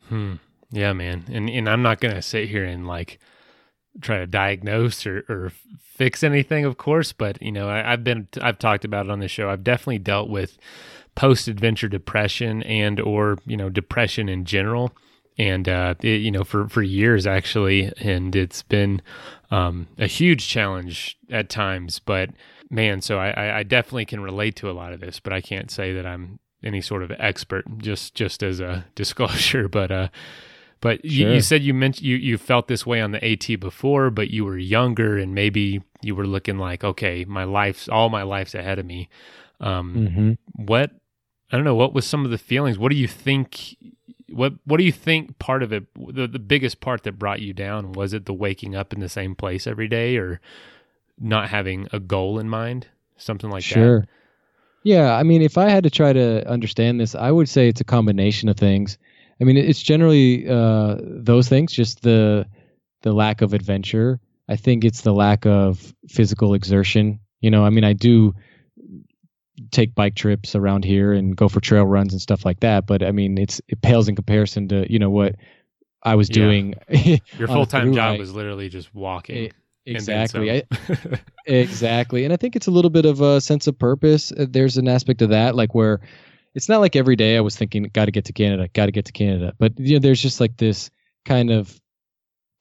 [0.09, 0.35] Hmm.
[0.71, 1.25] Yeah, man.
[1.31, 3.19] And and I'm not gonna sit here and like
[4.01, 5.51] try to diagnose or, or
[5.81, 7.11] fix anything, of course.
[7.11, 9.49] But you know, I, I've been I've talked about it on the show.
[9.49, 10.57] I've definitely dealt with
[11.15, 14.91] post adventure depression and or you know depression in general.
[15.37, 19.01] And uh, it, you know, for for years actually, and it's been
[19.51, 21.99] um, a huge challenge at times.
[21.99, 22.31] But
[22.69, 25.41] man, so I, I- I definitely can relate to a lot of this, but I
[25.41, 27.65] can't say that I'm any sort of expert.
[27.77, 30.07] Just just as a disclosure, but uh,
[30.81, 34.09] but you, you said you meant you you felt this way on the AT before,
[34.09, 38.23] but you were younger and maybe you were looking like, okay, my life's all my
[38.23, 39.09] life's ahead of me.
[39.59, 40.63] Um, mm-hmm.
[40.63, 40.91] what
[41.51, 41.75] I don't know.
[41.75, 42.77] What was some of the feelings?
[42.77, 43.75] What do you think?
[44.29, 45.85] What What do you think part of it?
[45.95, 49.09] The the biggest part that brought you down was it the waking up in the
[49.09, 50.39] same place every day, or
[51.19, 52.87] not having a goal in mind,
[53.17, 53.73] something like that.
[53.73, 54.07] sure.
[54.83, 57.81] Yeah, I mean, if I had to try to understand this, I would say it's
[57.81, 58.97] a combination of things.
[59.41, 62.45] I mean, it's generally uh, those things, just the
[63.01, 64.19] the lack of adventure.
[64.49, 67.19] I think it's the lack of physical exertion.
[67.39, 68.33] You know, I mean, I do
[69.71, 73.03] take bike trips around here and go for trail runs and stuff like that, but
[73.03, 75.35] I mean, it's it pales in comparison to you know what
[76.03, 76.75] I was doing.
[76.89, 77.21] that?
[77.37, 79.37] Your full time job was literally just walking.
[79.37, 79.49] Eh,
[79.87, 80.51] and then exactly.
[80.51, 81.19] I.
[81.45, 82.25] Exactly.
[82.25, 84.31] And I think it's a little bit of a sense of purpose.
[84.31, 85.99] Uh, There's an aspect of that, like where
[86.55, 88.91] it's not like every day I was thinking, got to get to Canada, got to
[88.91, 89.53] get to Canada.
[89.59, 90.89] But, you know, there's just like this
[91.25, 91.79] kind of,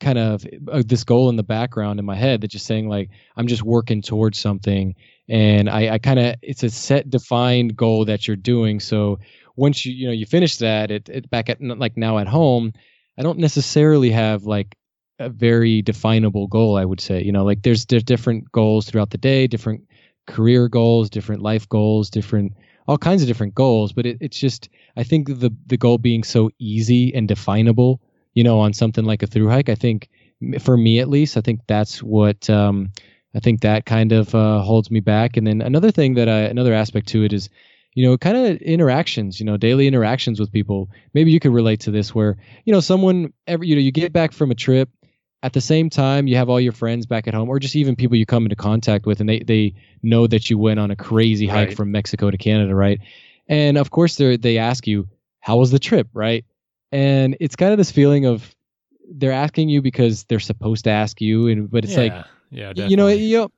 [0.00, 3.10] kind of uh, this goal in the background in my head that just saying, like,
[3.36, 4.94] I'm just working towards something.
[5.28, 8.78] And I, I kind of, it's a set defined goal that you're doing.
[8.78, 9.18] So
[9.56, 12.72] once you, you know, you finish that, it, it back at, like now at home,
[13.18, 14.76] I don't necessarily have like
[15.18, 19.10] a very definable goal i would say you know like there's there's different goals throughout
[19.10, 19.82] the day different
[20.26, 22.52] career goals different life goals different
[22.88, 26.24] all kinds of different goals but it, it's just i think the the goal being
[26.24, 28.00] so easy and definable
[28.34, 30.08] you know on something like a through hike i think
[30.60, 32.90] for me at least i think that's what um
[33.34, 35.36] i think that kind of uh, holds me back.
[35.36, 37.48] And then another thing that i another aspect to it is
[37.94, 40.88] you know kind of interactions you know daily interactions with people.
[41.14, 44.12] Maybe you could relate to this where you know someone every you know you get
[44.12, 44.88] back from a trip
[45.42, 47.94] at the same time you have all your friends back at home or just even
[47.96, 50.96] people you come into contact with and they they know that you went on a
[50.96, 51.76] crazy hike Right.
[51.76, 53.00] from Mexico to Canada right
[53.48, 55.08] and of course they they ask you
[55.40, 56.44] how was the trip right
[56.92, 58.54] and it's kind of this feeling of
[59.10, 62.72] they're asking you because they're supposed to ask you and but it's yeah, like yeah,
[62.74, 63.24] you know definitely.
[63.24, 63.50] you know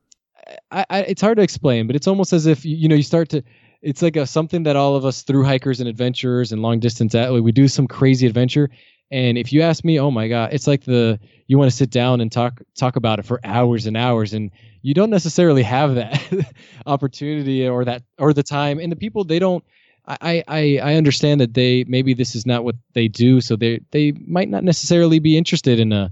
[0.70, 3.30] I, I it's hard to explain but it's almost as if you know you start
[3.30, 3.42] to
[3.82, 7.14] it's like a something that all of us through hikers and adventurers and long distance
[7.14, 8.70] we do some crazy adventure.
[9.12, 11.90] And if you ask me oh my god it's like the you want to sit
[11.90, 14.50] down and talk talk about it for hours and hours and
[14.82, 16.54] you don't necessarily have that
[16.86, 18.78] opportunity or that or the time.
[18.78, 19.64] And the people they don't
[20.06, 23.80] I, I I understand that they maybe this is not what they do, so they
[23.90, 26.10] they might not necessarily be interested in a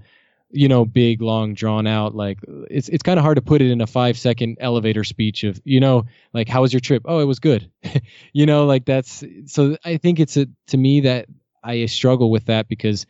[0.51, 2.15] you know, big, long, drawn out.
[2.15, 2.39] Like
[2.71, 5.61] it's it's kind of hard to put it in a five second elevator speech of,
[5.65, 7.03] you know, like how was your trip?
[7.05, 7.71] Oh, it was good.
[8.33, 9.77] you know, like that's so.
[9.85, 11.27] I think it's a to me that
[11.63, 13.07] I struggle with that because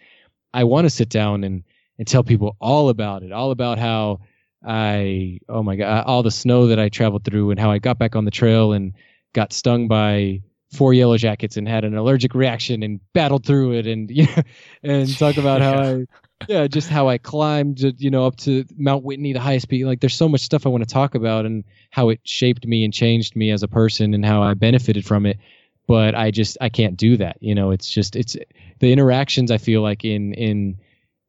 [0.53, 1.63] I want to sit down and
[1.99, 4.21] and tell people all about it, all about how
[4.67, 7.99] I oh my god, all the snow that I traveled through and how I got
[7.99, 8.95] back on the trail and
[9.33, 13.87] got stung by four yellow jackets and had an allergic reaction and battled through it
[13.87, 14.43] and you know,
[14.83, 16.07] and talk about how I
[16.47, 19.85] yeah, just how I climbed, you know, up to Mount Whitney, the highest peak.
[19.85, 22.85] Like, there's so much stuff I want to talk about, and how it shaped me
[22.85, 25.39] and changed me as a person, and how I benefited from it.
[25.87, 27.39] But I just I can't do that.
[27.41, 28.37] You know, it's just it's
[28.79, 30.79] the interactions I feel like in in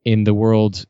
[0.05, 0.85] in the world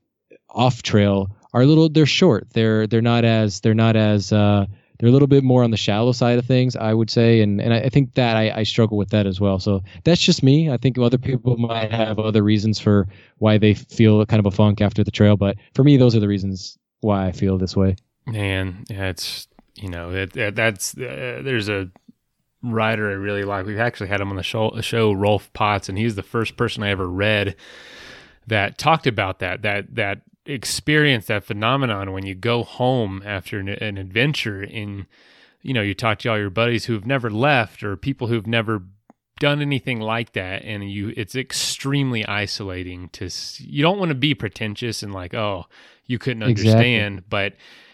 [0.50, 2.50] off trail are a little they're short.
[2.52, 4.66] They're they're not as they're not as uh,
[5.00, 7.62] they're a little bit more on the shallow side of things, I would say, and
[7.62, 9.58] and I, think that I, I struggle with that as well.
[9.58, 10.70] So that's just me.
[10.70, 14.56] I think other people might have other reasons for why they feel kind of a
[14.56, 17.76] funk after the trail, but for me, those are the reasons why I feel this
[17.76, 17.96] way.
[18.26, 21.90] Man, it's you know that, that's uh, there's a
[22.62, 23.66] writer I really like.
[23.66, 26.84] We've actually had him on the show, show Rolf Potts, and he's the first person
[26.84, 27.56] I ever read
[28.48, 33.70] that talked about that that that experience that phenomenon when you go home after an,
[33.70, 35.06] an adventure and
[35.62, 38.84] you know you talk to all your buddies who've never left or people who've never
[39.40, 43.30] done anything like that and you it's extremely isolating to
[43.60, 45.66] you don't want to be pretentious and like oh
[46.06, 47.26] you couldn't understand exactly.
[47.30, 47.54] but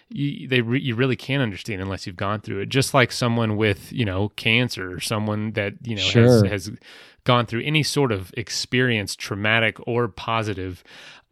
[0.09, 3.57] you, they re, you really can't understand unless you've gone through it just like someone
[3.57, 6.45] with you know cancer or someone that you know sure.
[6.45, 6.71] has, has
[7.25, 10.83] gone through any sort of experience traumatic or positive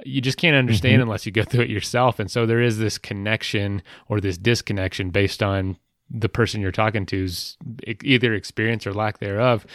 [0.06, 1.04] you just can't understand mm-hmm.
[1.04, 2.20] unless you go through it yourself.
[2.20, 5.78] And so there is this connection or this disconnection based on
[6.10, 7.58] the person you're talking to's
[8.04, 9.66] either experience or lack thereof.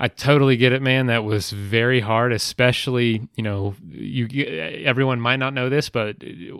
[0.00, 1.06] I totally get it, man.
[1.06, 4.28] That was very hard, especially, you know, you
[4.84, 6.16] everyone might not know this, but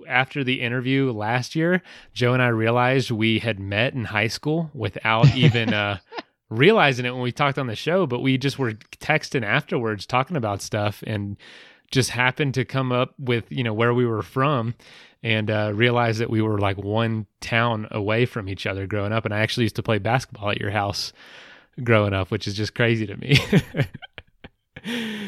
[0.09, 1.81] after the interview last year,
[2.13, 5.99] Joe and I realized we had met in high school without even uh,
[6.51, 10.37] realizing it when we talked on the show, but we just were texting afterwards talking
[10.37, 11.37] about stuff and
[11.91, 14.75] just happened to come up with you know where we were from
[15.23, 19.25] and uh, realized that we were like one town away from each other growing up.
[19.25, 21.13] And i actually used to play basketball at your house
[21.83, 23.39] growing up which is just crazy to me.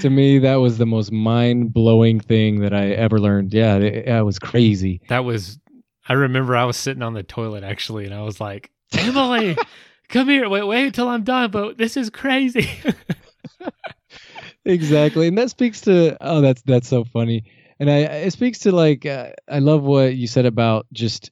[0.00, 3.52] To me that was the most mind-blowing thing that i ever learned.
[3.52, 5.00] Yeah it, it was crazy.
[5.08, 5.58] That was
[6.08, 9.56] i remember i was sitting on the toilet actually and i was like emily
[10.08, 10.48] come here.
[10.48, 12.68] Wait wait until i'm done but this is crazy
[14.64, 17.44] exactly and that speaks to oh that's that's so funny
[17.78, 21.30] and i it speaks to like uh, i love what you said about just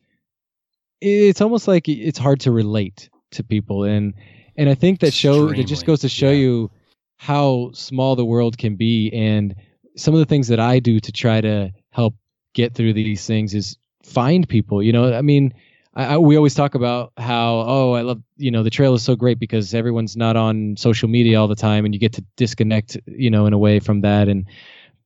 [1.00, 4.14] it's almost like it's hard to relate to people and
[4.56, 6.38] and i think that show it just goes to show yeah.
[6.38, 6.70] you
[7.18, 9.54] how small the world can be and
[9.96, 12.14] some of the things that i do to try to help
[12.54, 15.52] get through these things is find people you know i mean
[15.98, 19.16] I, we always talk about how oh I love you know the trail is so
[19.16, 22.96] great because everyone's not on social media all the time and you get to disconnect
[23.06, 24.46] you know in a way from that and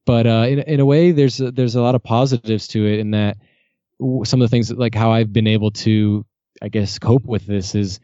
[0.04, 2.98] but uh, in in a way there's a, there's a lot of positives to it
[2.98, 3.38] in that
[4.24, 6.26] some of the things like how I've been able to
[6.60, 7.98] I guess cope with this is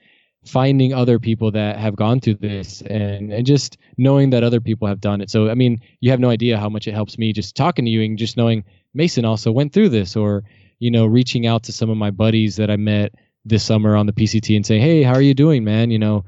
[0.46, 4.88] finding other people that have gone through this and and just knowing that other people
[4.88, 5.28] have done it.
[5.28, 7.90] So I mean, you have no idea how much it helps me just talking to
[7.90, 8.64] you and just knowing
[8.94, 10.42] Mason also went through this or
[10.78, 13.14] you know, reaching out to some of my buddies that I met
[13.44, 15.90] this summer on the PCT and say, "Hey, how are you doing, man?
[15.90, 16.24] You know,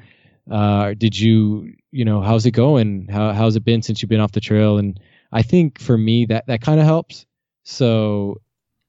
[0.50, 3.08] uh, did you, you know, how's it going?
[3.08, 4.98] How how's it been since you've been off the trail?" And
[5.32, 7.26] I think for me that that kind of helps.
[7.62, 8.40] So,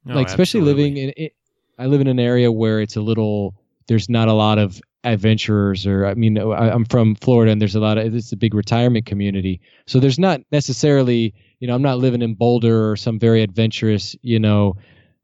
[0.06, 0.84] no, like, especially absolutely.
[0.84, 1.36] living in it,
[1.78, 3.56] I live in an area where it's a little,
[3.88, 7.74] there's not a lot of adventurers or I mean I, am from Florida and there's
[7.74, 9.60] a lot of it's a big retirement community.
[9.88, 14.16] So there's not necessarily, you know, I'm not living in Boulder or some very adventurous,
[14.22, 14.76] you know,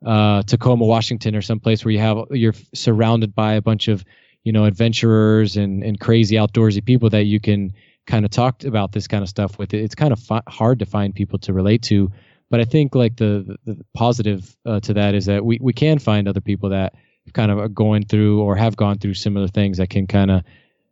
[0.05, 4.03] uh, Tacoma, Washington, or someplace where you have you're surrounded by a bunch of
[4.43, 7.73] you know adventurers and and crazy outdoorsy people that you can
[8.05, 9.73] kind of talk about this kind of stuff with.
[9.73, 12.11] It's kind of fi- hard to find people to relate to,
[12.49, 15.99] but I think like the the, positive uh, to that is that we we can
[15.99, 16.93] find other people that
[17.33, 20.43] kind of are going through or have gone through similar things that can kind of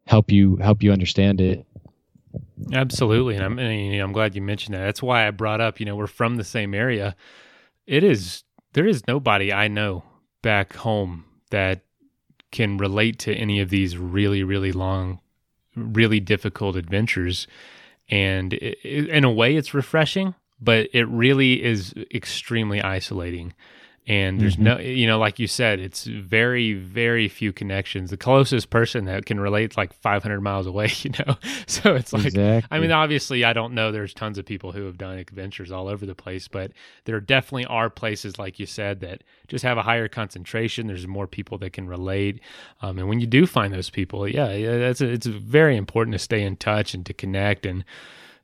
[0.07, 1.65] help you help you understand it.
[2.73, 4.83] Absolutely, and I'm I'm glad you mentioned that.
[4.83, 5.79] That's why I brought up.
[5.79, 7.15] You know, we're from the same area.
[7.85, 8.44] It is
[8.75, 10.03] there is nobody I know
[10.41, 11.85] back home that
[12.51, 15.19] can relate to any of these really, really long,
[15.75, 17.47] really difficult adventures.
[18.09, 23.53] And it, in a way, it's refreshing, but it really is extremely isolating.
[24.07, 24.63] And there's mm-hmm.
[24.63, 28.11] no you know like you said it's very very few connections.
[28.11, 31.37] The closest person that can relate is like 500 miles away you know?
[31.67, 32.75] So it's like exactly.
[32.75, 33.91] i mean obviously i don't know.
[33.91, 36.71] There's tons of people who have done adventures all over the place but
[37.05, 40.87] there definitely are places like you said that just have a higher concentration.
[40.87, 42.39] There's more people that can relate.
[42.81, 46.13] Um, and when you do find those people yeah, yeah that's a, it's very important
[46.13, 47.83] to stay in touch and to connect and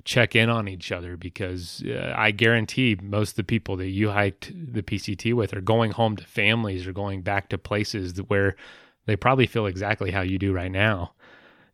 [0.03, 4.09] check in on each other because uh, I guarantee most of the people that you
[4.09, 8.55] hiked the PCT with are going home to families or going back to places where
[9.05, 11.13] they probably feel exactly how you do right now.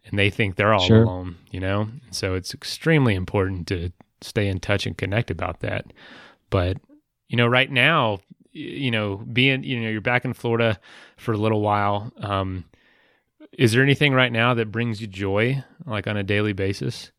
[0.05, 1.03] And they think they're all sure.
[1.03, 1.89] alone, you know?
[2.11, 5.91] So it's extremely important to stay in touch and connect about that.
[6.49, 6.77] But,
[7.27, 8.19] you know, right now,
[8.51, 10.79] you know, being, you know, you're back in Florida
[11.17, 12.11] for a little while.
[12.21, 12.65] Um,
[13.51, 17.11] is there anything right now that brings you joy, like on a daily basis?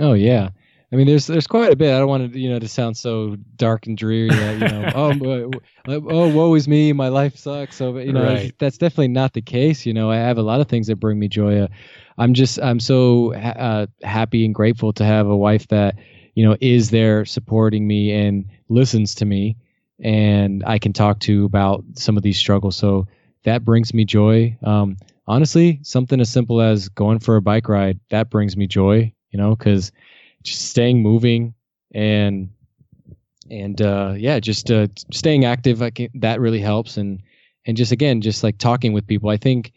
[0.00, 0.50] Oh yeah.
[0.92, 1.92] I mean, there's there's quite a bit.
[1.92, 4.92] I don't want to you know to sound so dark and dreary that you know
[4.94, 5.50] oh
[5.88, 7.76] oh woe is me, my life sucks.
[7.76, 8.54] So you know right.
[8.58, 9.84] that's definitely not the case.
[9.84, 11.62] You know, I have a lot of things that bring me joy.
[11.62, 11.68] Uh,
[12.18, 15.96] I'm just I'm so uh, happy and grateful to have a wife that
[16.34, 19.56] you know is there supporting me and listens to me,
[20.00, 22.76] and I can talk to about some of these struggles.
[22.76, 23.08] So
[23.42, 24.56] that brings me joy.
[24.62, 29.12] Um, honestly, something as simple as going for a bike ride that brings me joy
[29.36, 29.92] you know, because
[30.42, 31.52] just staying moving
[31.94, 32.48] and
[33.50, 36.96] and uh, yeah, just uh, staying active, I can, that really helps.
[36.96, 37.22] And
[37.66, 39.72] and just again, just like talking with people, I think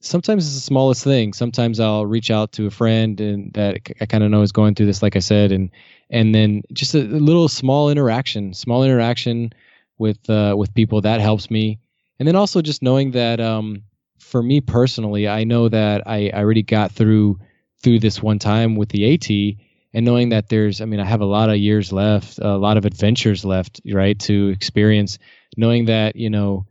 [0.00, 1.32] sometimes it's the smallest thing.
[1.32, 4.76] Sometimes I'll reach out to a friend and that I kind of know is going
[4.76, 5.68] through this, like I said, and
[6.10, 9.52] and then just a, a little small interaction, small interaction
[9.98, 11.80] with uh, with people that helps me.
[12.20, 13.82] And then also just knowing that um,
[14.20, 17.40] for me personally, I know that I, I already got through
[17.82, 19.56] through this one time with the AT
[19.94, 22.76] and knowing that there's i mean i have a lot of years left a lot
[22.76, 25.18] of adventures left right to experience
[25.56, 26.66] knowing that you know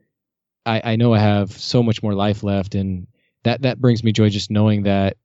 [0.66, 3.08] i i know i have so much more life left and
[3.44, 5.18] that that brings me joy just knowing that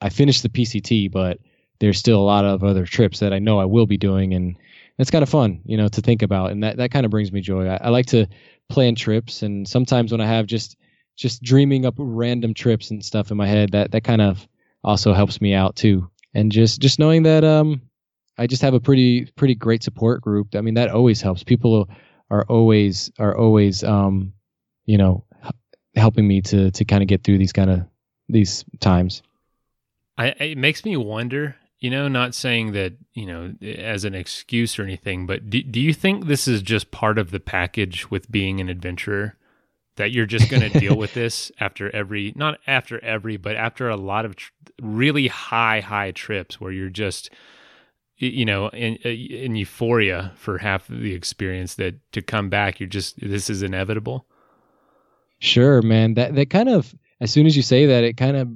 [0.00, 1.38] i finished the pct but
[1.80, 4.56] there's still a lot of other trips that i know i will be doing and
[4.98, 7.32] it's kind of fun you know to think about and that that kind of brings
[7.32, 7.66] me joy.
[7.66, 8.26] I, I like to
[8.68, 10.76] plan trips and sometimes when i have just
[11.16, 14.46] just dreaming up random trips and stuff in my head that that kind of
[14.84, 16.08] also helps me out too.
[16.34, 17.80] And just just knowing that um
[18.38, 20.54] I just have a pretty pretty great support group.
[20.54, 21.42] I mean that always helps.
[21.42, 21.88] People
[22.30, 24.32] are always are always um
[24.86, 25.24] you know
[25.94, 27.80] helping me to to kind of get through these kind of
[28.28, 29.22] these times.
[30.18, 34.78] I it makes me wonder, you know, not saying that, you know, as an excuse
[34.78, 38.30] or anything, but do, do you think this is just part of the package with
[38.30, 39.36] being an adventurer?
[39.96, 43.88] that you're just going to deal with this after every not after every but after
[43.88, 44.50] a lot of tr-
[44.80, 47.30] really high high trips where you're just
[48.16, 52.88] you know in in euphoria for half of the experience that to come back you're
[52.88, 54.26] just this is inevitable?
[55.38, 56.14] Sure man.
[56.14, 58.48] That that kind of as soon as you say that it kind of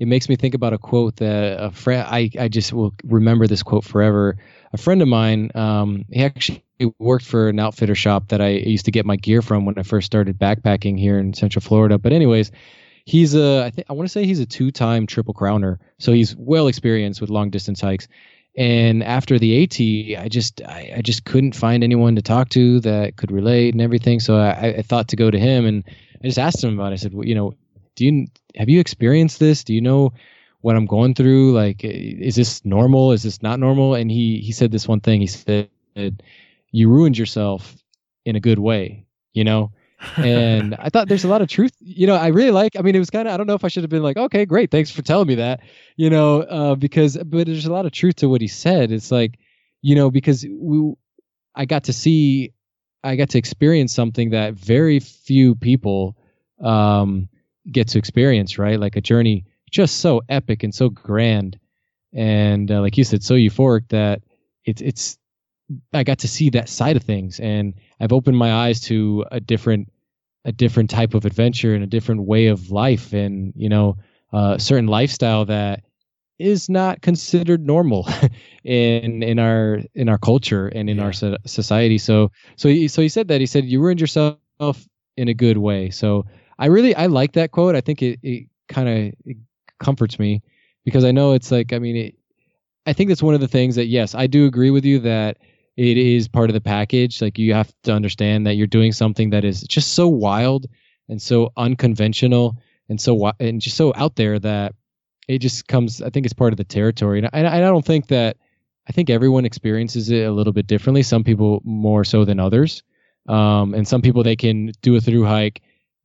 [0.00, 3.46] it makes me think about a quote that a friend I, I just will remember
[3.46, 4.36] this quote forever.
[4.72, 6.64] A friend of mine um, he actually
[6.98, 9.82] worked for an outfitter shop that I used to get my gear from when I
[9.82, 11.98] first started backpacking here in Central Florida.
[11.98, 12.50] But anyways,
[13.04, 16.34] he's a I think I want to say he's a two-time triple crowner, so he's
[16.36, 18.08] well experienced with long distance hikes.
[18.56, 22.80] And after the AT, I just I, I just couldn't find anyone to talk to
[22.80, 24.20] that could relate and everything.
[24.20, 25.84] So I, I thought to go to him, and
[26.22, 26.92] I just asked him about.
[26.92, 26.94] it.
[26.94, 27.54] I said, well, you know,
[27.96, 28.26] do you
[28.56, 29.64] have you experienced this?
[29.64, 30.12] Do you know
[30.60, 31.52] what I'm going through?
[31.52, 33.12] Like, is this normal?
[33.12, 33.94] Is this not normal?
[33.94, 35.20] And he he said this one thing.
[35.20, 35.68] He said
[36.70, 37.76] you ruined yourself
[38.24, 39.70] in a good way, you know?
[40.16, 41.72] And I thought there's a lot of truth.
[41.80, 42.76] You know, I really like.
[42.76, 43.34] I mean, it was kind of.
[43.34, 45.36] I don't know if I should have been like, okay, great, thanks for telling me
[45.36, 45.60] that.
[45.96, 48.92] You know, uh, because but there's a lot of truth to what he said.
[48.92, 49.38] It's like,
[49.82, 50.94] you know, because we,
[51.54, 52.52] I got to see,
[53.02, 56.16] I got to experience something that very few people
[56.62, 57.28] um,
[57.70, 58.58] get to experience.
[58.58, 61.58] Right, like a journey just so epic and so grand,
[62.12, 64.22] and uh, like you said, so euphoric that
[64.64, 65.18] it's it's
[65.92, 69.40] I got to see that side of things, and I've opened my eyes to a
[69.40, 69.88] different
[70.44, 73.96] a different type of adventure and a different way of life, and you know,
[74.32, 75.84] a certain lifestyle that
[76.38, 78.08] is not considered normal
[78.64, 81.04] in in our in our culture and in yeah.
[81.04, 81.98] our so- society.
[81.98, 84.38] So so he, so he said that he said you ruined yourself
[85.16, 85.90] in a good way.
[85.90, 86.26] So
[86.58, 87.74] I really I like that quote.
[87.74, 89.34] I think it it kind of
[89.78, 90.42] comforts me
[90.84, 92.14] because I know it's like I mean it,
[92.86, 95.38] I think that's one of the things that yes I do agree with you that
[95.76, 97.20] it is part of the package.
[97.20, 100.66] Like you have to understand that you're doing something that is just so wild
[101.08, 102.56] and so unconventional
[102.88, 104.74] and so and just so out there that
[105.28, 106.02] it just comes.
[106.02, 108.36] I think it's part of the territory, and I, I don't think that.
[108.86, 111.02] I think everyone experiences it a little bit differently.
[111.02, 112.82] Some people more so than others,
[113.28, 115.62] Um, and some people they can do a through hike,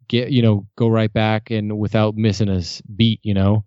[0.08, 2.62] get you know go right back and without missing a
[2.96, 3.66] beat, you know.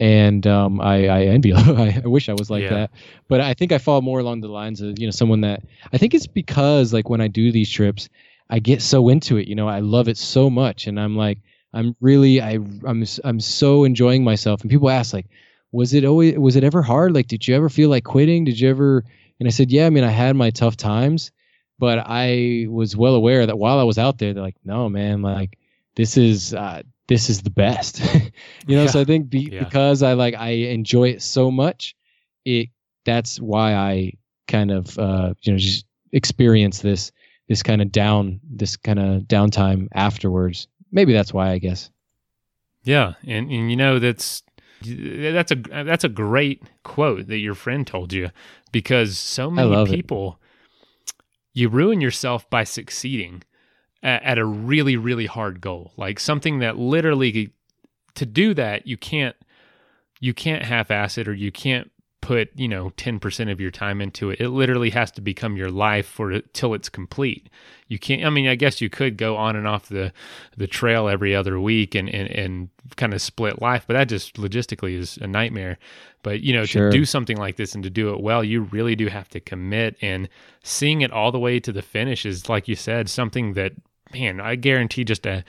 [0.00, 1.52] And um, I, I envy.
[1.54, 2.70] I, wish I was like yeah.
[2.70, 2.90] that,
[3.28, 5.98] but I think I fall more along the lines of you know someone that I
[5.98, 8.08] think it's because like when I do these trips,
[8.48, 9.46] I get so into it.
[9.46, 11.38] You know, I love it so much, and I'm like,
[11.72, 14.60] I'm really, I, I'm, I'm so enjoying myself.
[14.62, 15.26] And people ask like,
[15.72, 17.14] was it always, was it ever hard?
[17.14, 18.44] Like, did you ever feel like quitting?
[18.44, 19.04] Did you ever?
[19.38, 19.86] And I said, yeah.
[19.86, 21.30] I mean, I had my tough times,
[21.78, 25.22] but I was well aware that while I was out there, they're like, no, man,
[25.22, 25.58] like
[25.94, 27.98] this is, uh, this is the best.
[28.66, 28.86] you know, yeah.
[28.86, 29.64] so I think be, yeah.
[29.64, 31.96] because I like, I enjoy it so much,
[32.44, 32.68] it,
[33.04, 34.12] that's why I
[34.46, 37.12] kind of, uh, you know, just experience this
[37.48, 40.68] this kind of down this kind of downtime afterwards.
[40.92, 41.90] Maybe that's why I guess.
[42.84, 44.44] Yeah, and and you know that's
[44.82, 48.30] that's a that's a great quote that your friend told you
[48.70, 50.38] because so many people
[51.08, 51.24] it.
[51.54, 53.42] you ruin yourself by succeeding
[54.02, 55.92] at, a really really hard goal.
[55.96, 57.52] Like something that literally
[58.14, 59.36] to do that you can't
[60.20, 61.90] you can't half-ass it or you can't
[62.20, 64.40] put you know 10% of your time into it.
[64.40, 67.48] It literally has to become your life for it till it's complete.
[67.88, 70.12] You can't i mean i guess you could go on and off the
[70.56, 74.36] the trail every other week and and, and kind of split life but that just
[74.36, 75.78] logistically is a nightmare.
[76.22, 76.90] But you know sure.
[76.90, 79.40] to do something like this and to do it well you really do have to
[79.40, 80.28] commit and
[80.62, 83.72] seeing it all the way to the finish is like you said something that
[84.12, 85.44] man i guarantee just a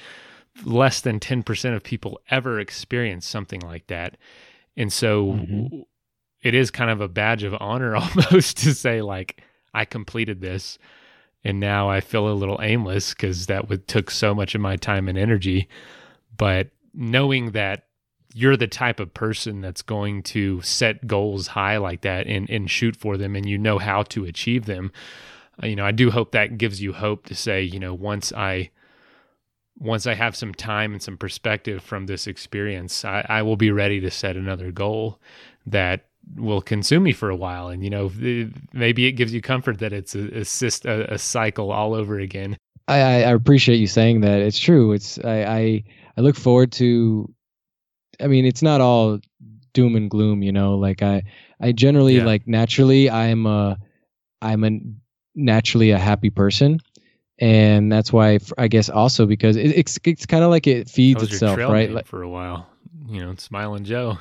[0.66, 4.18] less than 10% of people ever experience something like that
[4.76, 5.82] and so mm-hmm
[6.42, 9.42] it is kind of a badge of honor almost to say like
[9.74, 10.78] I completed this
[11.44, 14.76] and now I feel a little aimless because that would took so much of my
[14.76, 15.68] time and energy.
[16.38, 17.88] But knowing that
[18.34, 22.70] you're the type of person that's going to set goals high like that and, and
[22.70, 24.92] shoot for them and you know how to achieve them,
[25.62, 28.34] Uh, you know, I do hope that gives you hope to say, you know, once
[28.34, 28.72] I
[29.78, 33.72] once I have some time and some perspective from this experience, I, I will be
[33.72, 35.20] ready to set another goal
[35.66, 36.06] that
[36.36, 37.70] will consume me for a while.
[37.70, 38.12] And you know
[38.74, 40.44] maybe it gives you comfort that it's a,
[40.86, 42.58] a, a cycle all over again.
[42.88, 44.40] I, I appreciate you saying that.
[44.40, 44.92] It's true.
[44.92, 45.84] It's I, I
[46.18, 47.34] i look forward to
[48.20, 49.20] i mean it's not all
[49.74, 51.24] doom and gloom you know like i
[51.60, 52.26] i generally yeah.
[52.26, 53.78] like naturally i'm a
[54.42, 54.80] i'm a
[55.36, 56.80] naturally a happy person.
[57.40, 61.24] And that's why i guess also because it, it's it's kind of like it feeds
[61.24, 61.90] itself right?
[61.90, 62.68] like, for a while.
[63.08, 64.20] You know smiling joe.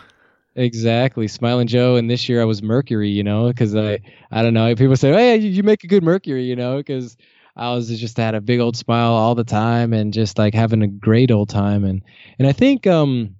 [0.56, 4.00] Exactly, Smiling Joe, and this year I was Mercury, you know, because I
[4.32, 4.74] I don't know.
[4.74, 7.16] People say, "Hey, you make a good Mercury," you know, because
[7.56, 10.82] I was just had a big old smile all the time and just like having
[10.82, 12.02] a great old time, and
[12.38, 13.36] and I think um,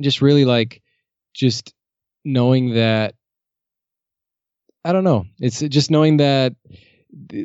[0.00, 0.80] just really like
[1.34, 1.74] just
[2.24, 3.14] knowing that
[4.84, 5.26] I don't know.
[5.40, 6.54] It's just knowing that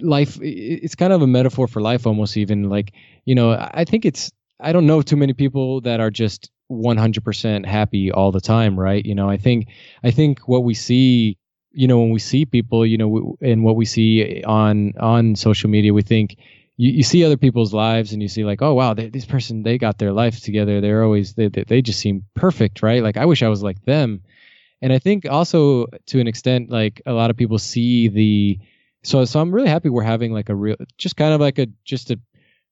[0.02, 0.40] life.
[0.42, 2.94] It's kind of a metaphor for life, almost even like
[3.26, 3.52] you know.
[3.52, 4.32] I think it's.
[4.60, 9.06] I don't know too many people that are just 100% happy all the time right
[9.06, 9.68] you know i think
[10.04, 11.38] i think what we see
[11.72, 15.70] you know when we see people you know and what we see on on social
[15.70, 16.38] media we think
[16.76, 19.64] you, you see other people's lives and you see like oh wow they, this person
[19.64, 23.26] they got their life together they're always they, they just seem perfect right like i
[23.26, 24.22] wish i was like them
[24.82, 28.60] and i think also to an extent like a lot of people see the
[29.04, 31.68] so so i'm really happy we're having like a real just kind of like a
[31.86, 32.20] just a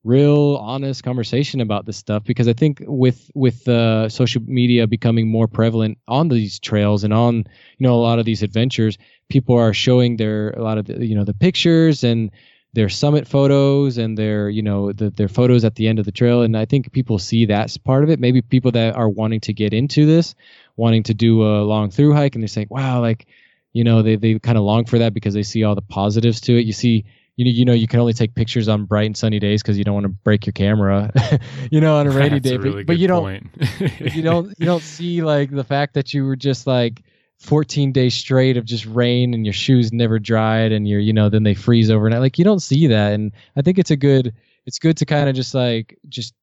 [0.06, 5.30] real honest conversation about this stuff because I think with with uh, social media becoming
[5.30, 8.98] more prevalent on these trails and on you know a lot of these adventures,
[9.30, 12.32] people are showing their a lot of the, you know the pictures and
[12.76, 16.12] their summit photos and their you know the, their photos at the end of the
[16.12, 18.20] trail and I think people see that's part of it.
[18.20, 20.36] Maybe people that are wanting to get into this,
[20.76, 23.28] wanting to do a long through hike and they're saying, wow, like
[23.72, 26.42] you know they they kind of long for that because they see all the positives
[26.42, 26.66] to it.
[26.66, 27.06] You see
[27.38, 29.86] you you know you can only take pictures on bright and sunny days because you
[29.86, 31.12] don't want to break your camera,
[31.72, 32.56] you know, on a rainy day.
[32.56, 33.42] A really but, but you don't
[34.00, 37.02] you don't you don't see like the fact that you were just like
[37.40, 41.30] 14 days straight of just rain and your shoes never dried and you're you know
[41.30, 42.22] then they freeze overnight.
[42.22, 44.34] Like you don't see that, and I think it's a good
[44.66, 46.34] it's good to kind of just like just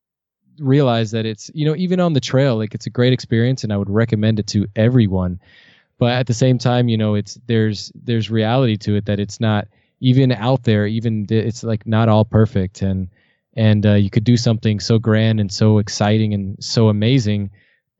[0.58, 3.72] realize that it's you know even on the trail like it's a great experience and
[3.72, 5.40] I would recommend it to everyone.
[5.98, 9.38] But at the same time, you know, it's there's there's reality to it that it's
[9.38, 9.68] not
[10.00, 13.08] even out there, even it's like not all perfect, and
[13.54, 17.50] and uh, you could do something so grand and so exciting and so amazing,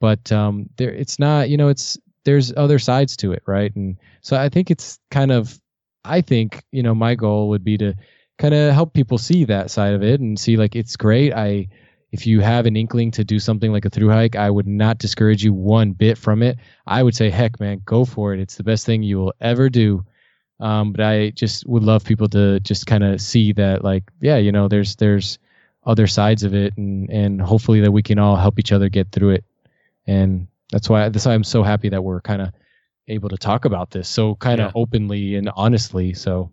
[0.01, 1.49] but um, there it's not.
[1.49, 3.75] You know, it's there's other sides to it, right?
[3.77, 5.61] And so I think it's kind of,
[6.05, 7.95] I think you know, my goal would be to
[8.39, 11.33] kind of help people see that side of it and see like it's great.
[11.35, 11.69] I
[12.13, 14.99] if you have an inkling to do something like a through hike, I would not
[14.99, 16.59] discourage you one bit from it.
[16.87, 18.41] I would say, heck, man, go for it.
[18.41, 20.05] It's the best thing you will ever do
[20.61, 24.37] Um, but I just would love people to just kind of see that, like, yeah,
[24.37, 25.39] you know, there's there's
[25.85, 29.11] other sides of it, and and hopefully that we can all help each other get
[29.11, 29.45] through it.
[30.07, 32.53] And that's why that's why I'm so happy that we're kind of
[33.09, 34.81] able to talk about this so kind of yeah.
[34.81, 36.15] openly and honestly.
[36.15, 36.51] So,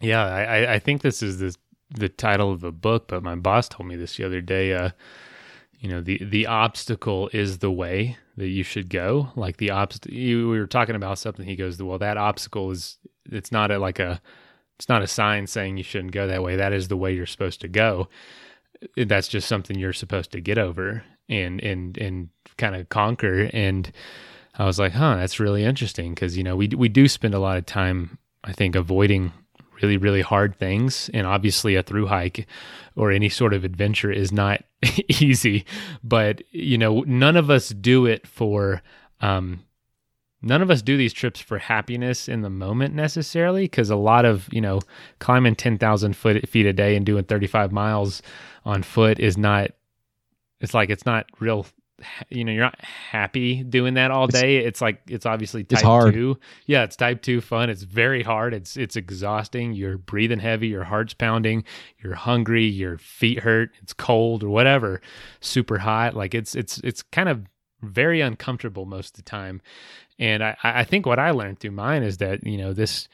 [0.00, 1.54] yeah, I I think this is the
[1.90, 4.72] the title of the book, but my boss told me this the other day.
[4.72, 4.90] Uh,
[5.80, 10.16] you know the the obstacle is the way that you should go like the obstacle
[10.16, 12.98] we were talking about something he goes well that obstacle is
[13.30, 14.20] it's not a like a
[14.78, 17.26] it's not a sign saying you shouldn't go that way that is the way you're
[17.26, 18.08] supposed to go
[19.06, 23.50] that's just something you're supposed to get over and and and kind of conquer.
[23.52, 23.90] And
[24.58, 26.14] i was like huh that's really interesting.
[26.14, 29.32] Because you know we we do spend a lot of time i think avoiding
[29.82, 31.10] really really hard things.
[31.14, 32.46] And obviously a through hike
[32.94, 34.64] or any sort of adventure is not
[35.08, 35.64] easy.
[36.02, 38.82] But you know none of us do it for
[39.20, 39.60] um
[40.42, 43.64] none of us do these trips for happiness in the moment necessarily.
[43.64, 44.80] Because a lot of you know
[45.18, 48.22] climbing 10,000 foot feet a day and doing 35 miles
[48.64, 49.70] on foot is not
[50.60, 51.66] it's like it's not real
[52.28, 54.58] you know you're not happy doing that all day.
[54.58, 57.70] It's, it's like it's obviously type it's 2 yeah it's type 2 fun.
[57.70, 58.54] It's very hard.
[58.54, 59.72] It's it's exhausting.
[59.72, 60.68] You're breathing heavy.
[60.68, 61.64] Your heart's pounding.
[62.02, 62.66] You're hungry.
[62.66, 63.70] Your feet hurt.
[63.82, 65.00] It's cold or whatever.
[65.40, 66.14] Super hot.
[66.14, 67.46] Like it's it's it's kind of
[67.82, 69.60] very uncomfortable most of the time.
[70.18, 73.06] And i i think what i learned through mine is that you know this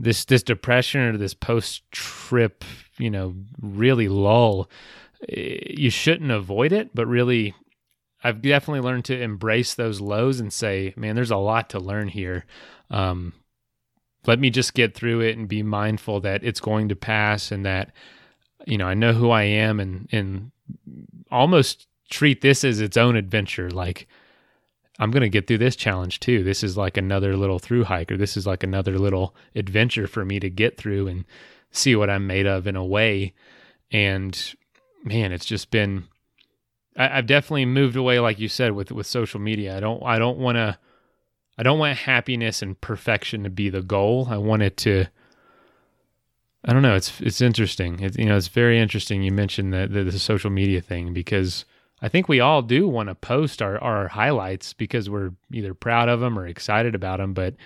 [0.00, 2.64] this this depression or this post trip
[2.98, 4.68] you know really lull
[5.28, 7.54] eh, you shouldn't avoid it but really
[8.22, 12.08] I've definitely learned to embrace those lows and say, man, there's a lot to learn
[12.08, 12.44] here.
[12.90, 13.32] Um,
[14.26, 17.64] let me just get through it and be mindful that it's going to pass and
[17.64, 17.92] that,
[18.66, 20.50] you know, I know who I am and, and
[21.30, 23.70] almost treat this as its own adventure.
[23.70, 24.06] Like,
[24.98, 26.44] I'm going to get through this challenge too.
[26.44, 30.26] This is like another little through hike, or this is like another little adventure for
[30.26, 31.24] me to get through and
[31.70, 33.32] see what I'm made of in a way.
[33.90, 34.38] And
[35.02, 36.06] man, it's just been
[36.96, 39.76] I, have definitely moved away, like you said, with with social media.
[39.76, 40.78] I don't I don't want to
[41.58, 44.28] I don't want happiness and perfection to be the goal.
[44.30, 45.06] I want it to.
[46.64, 46.96] I don't know.
[46.96, 48.00] It's it's interesting.
[48.00, 49.22] It, you know, it's very interesting.
[49.22, 51.64] You mentioned the, the, the social media thing because
[52.02, 56.08] I think we all do want to post our our highlights because we're either proud
[56.08, 57.34] of them or excited about them.
[57.34, 57.56] But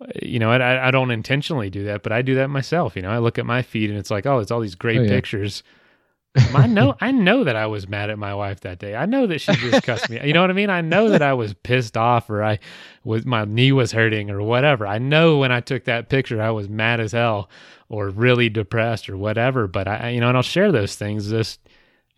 [0.00, 2.96] uh, you know, I I don't intentionally do that, but I do that myself.
[2.96, 5.00] You know, I look at my feed and it's like, oh, it's all these great
[5.00, 5.08] oh, yeah.
[5.08, 5.62] pictures
[6.36, 8.94] I know I know that I was mad at my wife that day.
[8.94, 10.20] I know that she just cussed me.
[10.24, 10.70] You know what I mean?
[10.70, 12.58] I know that I was pissed off or I
[13.04, 14.86] was my knee was hurting or whatever.
[14.86, 17.48] I know when I took that picture I was mad as hell
[17.88, 21.60] or really depressed or whatever, but I you know, and I'll share those things just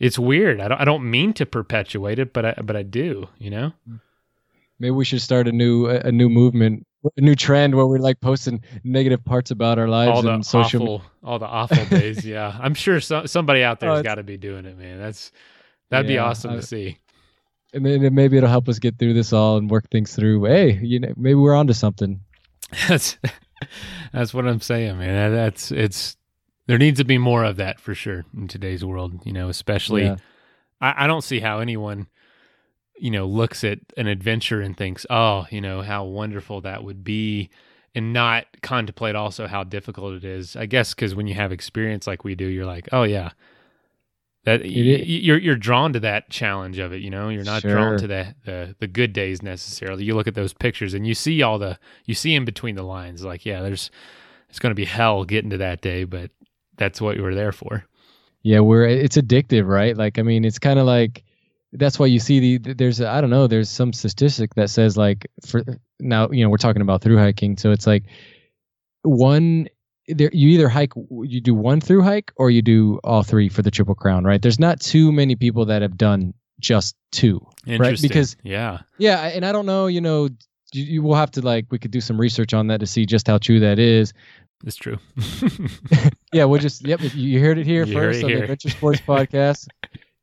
[0.01, 0.61] it's weird.
[0.61, 3.73] I don't I don't mean to perpetuate it, but I but I do, you know?
[4.81, 6.87] Maybe we should start a new a new movement
[7.17, 10.45] a new trend where we're like posting negative parts about our lives all the and
[10.45, 12.25] social awful, all the awful days.
[12.25, 14.99] Yeah, I'm sure so, somebody out there's oh, got to be doing it, man.
[14.99, 15.33] That's
[15.91, 16.99] that'd yeah, be awesome I, to see.
[17.73, 20.45] And then maybe it'll help us get through this all and work things through.
[20.45, 22.21] Hey, you know, maybe we're onto something.
[22.89, 23.19] that's
[24.13, 25.35] that's what I'm saying, man.
[25.35, 26.17] That's it's
[26.67, 29.25] there needs to be more of that for sure in today's world.
[29.25, 30.17] You know, especially yeah.
[30.81, 32.09] I, I don't see how anyone
[33.01, 37.05] you know, looks at an adventure and thinks, oh, you know, how wonderful that would
[37.05, 37.51] be,
[37.95, 40.57] and not contemplate also how difficult it is.
[40.57, 43.31] I guess because when you have experience like we do, you're like, oh yeah,
[44.45, 47.03] that you're you're drawn to that challenge of it.
[47.03, 47.71] You know, you're not sure.
[47.71, 50.05] drawn to the, the the good days necessarily.
[50.05, 52.83] You look at those pictures and you see all the you see in between the
[52.83, 53.25] lines.
[53.25, 53.91] Like, yeah, there's
[54.49, 56.31] it's going to be hell getting to that day, but
[56.77, 57.85] that's what you were there for.
[58.43, 59.97] Yeah, we're it's addictive, right?
[59.97, 61.25] Like, I mean, it's kind of like
[61.73, 65.31] that's why you see the there's I don't know there's some statistic that says like
[65.47, 65.63] for
[66.01, 68.05] now you know we're talking about through hiking so it's like
[69.03, 69.69] one
[70.07, 73.63] there you either hike you do one through hike or you do all three for
[73.63, 78.01] the triple crown right there's not too many people that have done just two right
[78.01, 80.29] because yeah yeah and I don't know you know
[80.73, 83.05] you, you will have to like we could do some research on that to see
[83.05, 84.13] just how true that is
[84.65, 84.99] it's true.
[86.33, 86.99] yeah, we'll just yep.
[87.15, 88.39] You heard it here you first it on here.
[88.39, 89.69] the Adventure Sports Podcast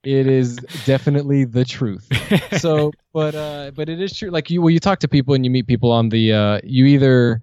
[0.05, 2.07] it is definitely the truth.
[2.59, 4.29] So, but uh, but it is true.
[4.29, 6.85] Like you, when you talk to people and you meet people on the, uh, you
[6.85, 7.41] either,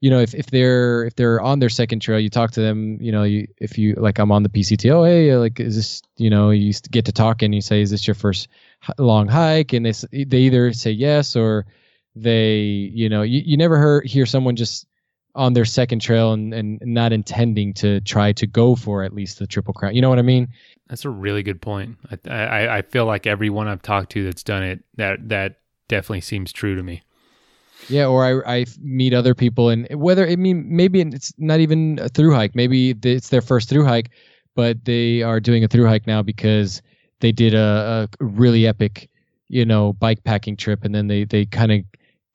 [0.00, 2.98] you know, if, if they're if they're on their second trail, you talk to them.
[3.00, 4.90] You know, you if you like, I'm on the PCT.
[4.90, 6.02] Oh, hey, like, is this?
[6.16, 8.48] You know, you get to talk and you say, is this your first
[8.98, 9.72] long hike?
[9.72, 11.66] And they they either say yes or
[12.14, 14.86] they, you know, you, you never hear hear someone just
[15.34, 19.38] on their second trail and, and not intending to try to go for at least
[19.38, 19.94] the triple crown.
[19.94, 20.48] You know what I mean?
[20.88, 21.96] That's a really good point.
[22.10, 25.56] I, I, I feel like everyone I've talked to that's done it, that that
[25.88, 27.02] definitely seems true to me.
[27.88, 31.98] Yeah, or I, I meet other people, and whether I mean maybe it's not even
[32.00, 34.10] a through hike, maybe it's their first through hike,
[34.54, 36.80] but they are doing a through hike now because
[37.20, 39.10] they did a, a really epic,
[39.48, 41.80] you know, bike packing trip, and then they they kind of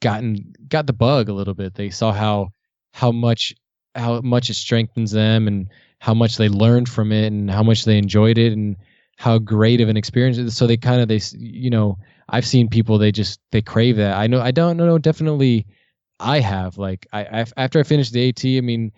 [0.02, 1.76] gotten got the bug a little bit.
[1.76, 2.52] They saw how
[2.92, 3.54] how much
[3.96, 5.68] how much it strengthens them, and
[6.00, 8.76] how much they learned from it, and how much they enjoyed it, and
[9.18, 10.38] how great of an experience.
[10.38, 10.56] it is.
[10.56, 11.98] So they kind of they you know
[12.30, 14.16] I've seen people they just they crave that.
[14.16, 15.66] I know I don't know definitely
[16.20, 18.46] I have like I, I after I finished the AT.
[18.46, 18.92] I mean,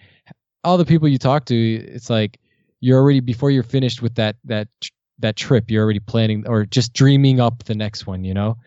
[0.63, 2.39] all the people you talk to, it's like
[2.79, 4.67] you're already before you're finished with that that
[5.19, 8.57] that trip, you're already planning or just dreaming up the next one, you know.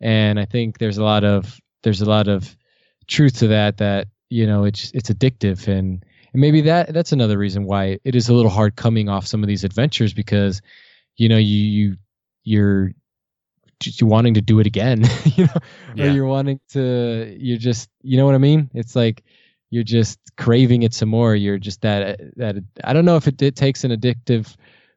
[0.00, 2.56] And I think there's a lot of there's a lot of
[3.06, 7.38] truth to that that you know it's it's addictive and and maybe that that's another
[7.38, 10.60] reason why it is a little hard coming off some of these adventures because
[11.16, 11.96] you know you you
[12.44, 12.92] you're
[13.80, 15.52] just wanting to do it again, you know,
[15.94, 16.04] yeah.
[16.06, 18.70] or you're wanting to, you're just, you know what I mean?
[18.74, 19.22] It's like
[19.70, 21.34] you're just craving it some more.
[21.34, 24.54] You're just that, that, I don't know if it, it takes an addictive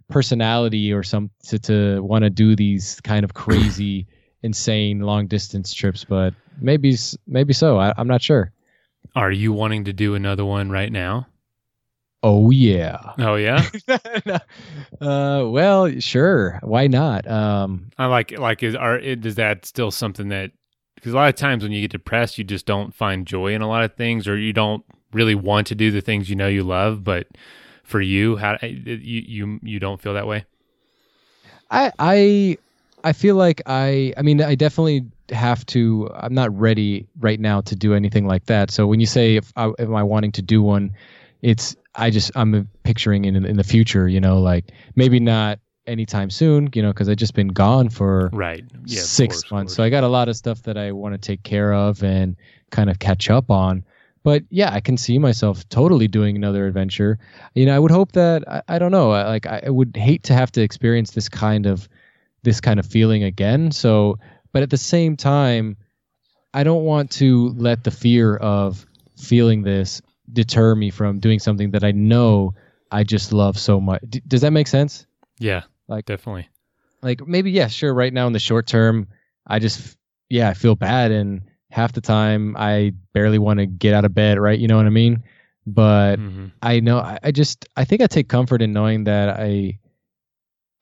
[0.10, 4.08] personality or some to, to want to do these kind of crazy,
[4.44, 6.96] insane long distance trips, but maybe,
[7.28, 7.80] maybe so.
[7.80, 8.52] I, I'm not sure.
[9.16, 11.28] Are you wanting to do another one right now?
[12.24, 13.14] Oh yeah.
[13.18, 13.68] Oh yeah.
[15.02, 16.60] uh, well, sure.
[16.62, 17.28] Why not?
[17.28, 20.52] Um, I like like is are is that still something that
[20.96, 23.62] because a lot of times when you get depressed, you just don't find joy in
[23.62, 26.48] a lot of things, or you don't really want to do the things you know
[26.48, 27.04] you love.
[27.04, 27.28] But
[27.84, 30.46] for you, how you you you don't feel that way?
[31.72, 32.58] I I
[33.04, 36.10] I feel like I I mean I definitely have to.
[36.14, 38.72] I'm not ready right now to do anything like that.
[38.72, 40.94] So when you say if I am I wanting to do one,
[41.42, 46.30] it's I just I'm picturing in in the future, you know, like maybe not anytime
[46.30, 49.84] soon, you know, because I just been gone for right yeah, six course, months, so
[49.84, 52.36] I got a lot of stuff that I want to take care of and
[52.70, 53.84] kind of catch up on.
[54.24, 57.18] But yeah, I can see myself totally doing another adventure.
[57.56, 60.34] You know, I would hope that I, I don't know, like I would hate to
[60.34, 61.90] have to experience this kind of
[62.44, 63.72] this kind of feeling again.
[63.72, 64.18] So,
[64.52, 65.78] but at the same time,
[66.54, 68.86] I don't want to let the fear of
[69.18, 72.54] feeling this deter me from doing something that I know
[72.92, 74.02] I just love so much.
[74.08, 75.06] D- does that make sense?
[75.40, 76.50] Yeah, like definitely.
[77.02, 77.94] Like maybe yeah, sure.
[77.94, 79.08] Right now in the short term,
[79.48, 79.98] I just
[80.30, 84.14] yeah, I feel bad, and half the time I barely want to get out of
[84.14, 84.40] bed.
[84.40, 85.24] Right, you know what I mean?
[85.66, 86.48] But mm-hmm.
[86.62, 89.80] I know I, I just I think I take comfort in knowing that I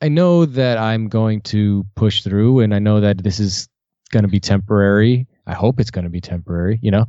[0.01, 3.67] I know that I'm going to push through, and I know that this is
[4.11, 5.27] going to be temporary.
[5.45, 6.79] I hope it's going to be temporary.
[6.81, 7.05] You know,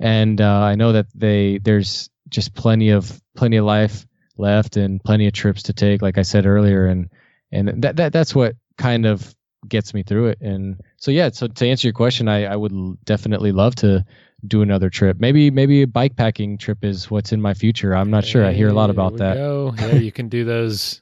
[0.00, 5.02] and uh, I know that they there's just plenty of plenty of life left and
[5.02, 7.08] plenty of trips to take, like I said earlier, and
[7.52, 9.34] and that that that's what kind of
[9.68, 10.38] gets me through it.
[10.40, 12.72] And so yeah, so to answer your question, I I would
[13.04, 14.04] definitely love to
[14.46, 15.18] do another trip.
[15.18, 17.94] Maybe maybe a bike packing trip is what's in my future.
[17.94, 18.44] I'm not sure.
[18.44, 19.34] I hear a lot about that.
[19.34, 19.74] Go.
[19.78, 21.00] Yeah, you can do those.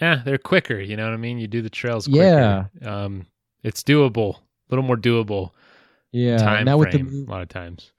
[0.00, 0.78] Yeah, they're quicker.
[0.78, 1.38] You know what I mean?
[1.38, 2.68] You do the trails quicker.
[2.80, 3.04] Yeah.
[3.04, 3.26] Um,
[3.62, 4.36] it's doable.
[4.36, 4.40] A
[4.70, 5.50] little more doable.
[6.12, 6.38] Yeah.
[6.38, 7.92] Time now frame, with the, a lot of times.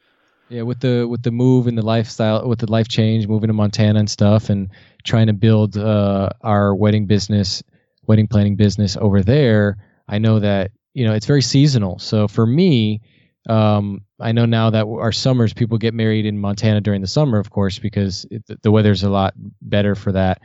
[0.50, 3.54] Yeah, with the with the move and the lifestyle, with the life change, moving to
[3.54, 4.70] Montana and stuff, and
[5.04, 7.62] trying to build uh, our wedding business,
[8.06, 9.78] wedding planning business over there.
[10.08, 12.00] I know that you know it's very seasonal.
[12.00, 13.02] So for me,
[13.50, 17.40] um, I know now that our summers, people get married in Montana during the summer,
[17.40, 20.42] of course, because it, the weather's a lot better for that.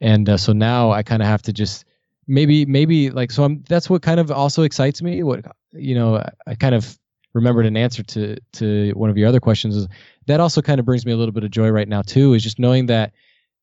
[0.00, 1.84] And uh, so now I kind of have to just
[2.26, 5.22] maybe maybe like so I'm that's what kind of also excites me.
[5.22, 6.98] What you know, I, I kind of
[7.36, 9.86] remembered an answer to to one of your other questions is
[10.24, 12.42] that also kind of brings me a little bit of joy right now too is
[12.42, 13.12] just knowing that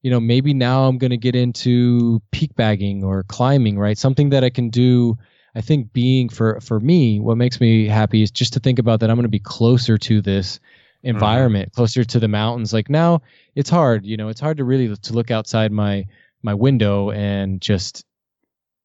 [0.04, 4.30] you know maybe now i'm going to get into peak bagging or climbing right something
[4.30, 5.18] that i can do
[5.56, 9.00] i think being for for me what makes me happy is just to think about
[9.00, 10.60] that i'm going to be closer to this
[11.02, 11.76] environment mm-hmm.
[11.76, 13.20] closer to the mountains like now
[13.56, 16.06] it's hard you know it's hard to really to look outside my
[16.44, 18.06] my window and just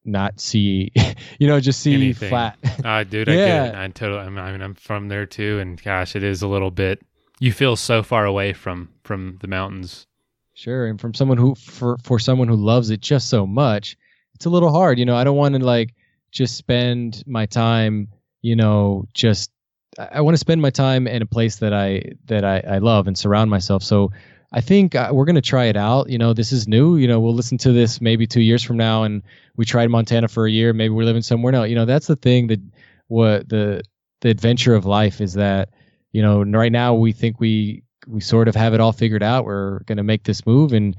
[0.04, 0.90] not see,
[1.38, 2.30] you know, just see Anything.
[2.30, 2.56] flat.
[2.84, 3.46] uh, dude, I yeah.
[3.46, 3.74] get it.
[3.78, 4.20] I totally.
[4.20, 7.00] I mean, I'm from there too, and gosh, it is a little bit.
[7.40, 10.06] You feel so far away from from the mountains.
[10.54, 13.96] Sure, and from someone who for for someone who loves it just so much,
[14.34, 14.98] it's a little hard.
[14.98, 15.94] You know, I don't want to like
[16.32, 18.08] just spend my time.
[18.42, 19.50] You know, just
[19.98, 23.06] I want to spend my time in a place that I that I, I love
[23.06, 23.82] and surround myself.
[23.82, 24.12] So
[24.52, 26.08] I think uh, we're going to try it out.
[26.08, 26.96] You know, this is new.
[26.96, 29.22] You know, we'll listen to this maybe two years from now, and
[29.56, 30.72] we tried Montana for a year.
[30.72, 31.64] Maybe we're living somewhere now.
[31.64, 32.60] You know, that's the thing that
[33.08, 33.82] what the
[34.20, 35.70] the adventure of life is that
[36.12, 39.44] you know right now we think we we sort of have it all figured out.
[39.44, 40.96] We're going to make this move, and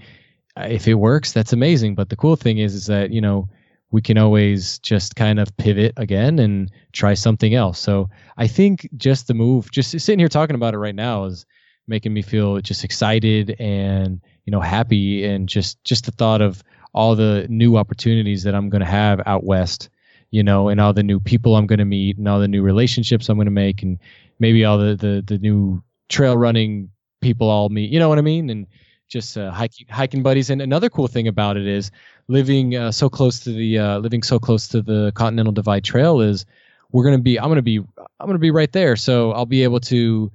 [0.55, 1.95] uh, if it works, that's amazing.
[1.95, 3.49] But the cool thing is, is that you know
[3.91, 7.79] we can always just kind of pivot again and try something else.
[7.79, 11.47] So I think just the move, just sitting here talking about it right now is
[11.89, 16.63] making me feel just excited and you know happy and just just the thought of
[16.93, 19.89] all the new opportunities that I'm going to have out west,
[20.31, 22.61] you know, and all the new people I'm going to meet and all the new
[22.61, 23.99] relationships I'm going to make and
[24.39, 26.89] maybe all the the the new trail running
[27.21, 28.49] people I'll meet, you know what I mean?
[28.49, 28.67] And
[29.07, 30.49] just uh, hiking hiking buddies.
[30.49, 31.91] And another cool thing about it is
[32.27, 36.21] living uh, so close to the uh, living so close to the Continental Divide Trail
[36.21, 36.45] is
[36.91, 38.95] we're gonna be I'm gonna be I'm gonna be right there.
[38.95, 40.31] So I'll be able to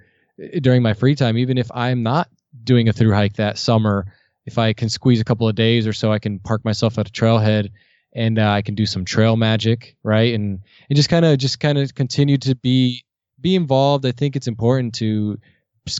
[0.60, 2.28] during my free time, even if I'm not
[2.62, 4.06] doing a through hike that summer,
[4.46, 7.08] if I can squeeze a couple of days or so, I can park myself at
[7.08, 7.70] a trailhead
[8.14, 10.34] and uh, I can do some trail magic, right?
[10.34, 13.04] And and just kind of just kind of continue to be
[13.40, 14.06] be involved.
[14.06, 15.38] I think it's important to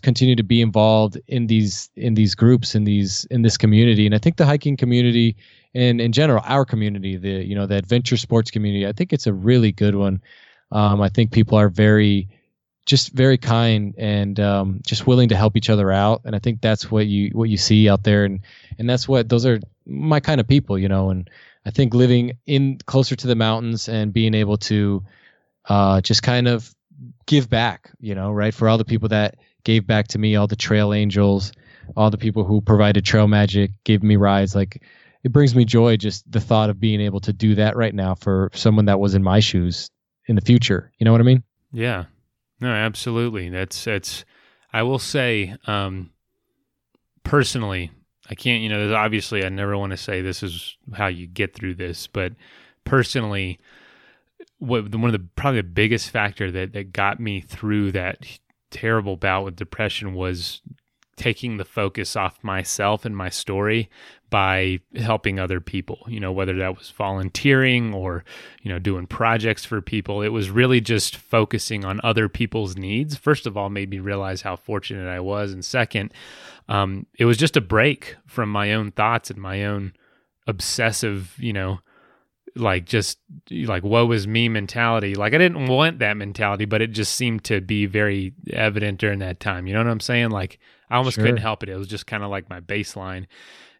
[0.01, 4.14] continue to be involved in these in these groups in these in this community and
[4.14, 5.37] i think the hiking community
[5.74, 9.26] and in general our community the you know the adventure sports community i think it's
[9.26, 10.22] a really good one
[10.72, 12.26] um, i think people are very
[12.87, 16.61] just very kind and um, just willing to help each other out and i think
[16.61, 18.41] that's what you what you see out there and
[18.78, 21.30] and that's what those are my kind of people you know and
[21.64, 25.03] i think living in closer to the mountains and being able to
[25.68, 26.74] uh, just kind of
[27.26, 30.47] give back you know right for all the people that gave back to me all
[30.47, 31.53] the trail angels,
[31.97, 34.55] all the people who provided trail magic, gave me rides.
[34.55, 34.82] Like
[35.24, 38.14] it brings me joy just the thought of being able to do that right now
[38.14, 39.91] for someone that was in my shoes
[40.26, 40.93] in the future.
[40.99, 41.43] You know what I mean?
[41.72, 42.05] Yeah.
[42.61, 43.49] No, absolutely.
[43.49, 44.25] That's that's
[44.73, 46.11] I will say um
[47.23, 47.91] personally,
[48.29, 51.27] I can't, you know, there's obviously I never want to say this is how you
[51.27, 52.33] get through this, but
[52.85, 53.59] personally
[54.59, 58.19] what one of the probably the biggest factor that that got me through that
[58.71, 60.63] terrible bout with depression was
[61.17, 63.89] taking the focus off myself and my story
[64.31, 68.25] by helping other people you know whether that was volunteering or
[68.62, 70.23] you know doing projects for people.
[70.23, 73.17] It was really just focusing on other people's needs.
[73.17, 75.53] First of all made me realize how fortunate i was.
[75.53, 76.12] And second
[76.69, 79.93] um, it was just a break from my own thoughts and my own
[80.47, 81.81] obsessive you know
[82.57, 83.19] like just
[83.51, 85.15] like woe is me mentality.
[85.15, 89.19] Like I didn't want that mentality, but it just seemed to be very evident during
[89.21, 89.67] that time.
[89.67, 90.31] You know what I'm saying?
[90.31, 90.59] Like
[90.91, 91.25] I almost sure.
[91.25, 91.69] couldn't help it.
[91.69, 93.27] It was just kind of like my baseline.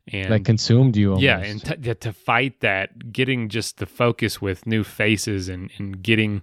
[0.09, 1.11] And that consumed you.
[1.11, 1.22] Almost.
[1.22, 6.03] Yeah, and t- to fight that, getting just the focus with new faces and and
[6.03, 6.43] getting,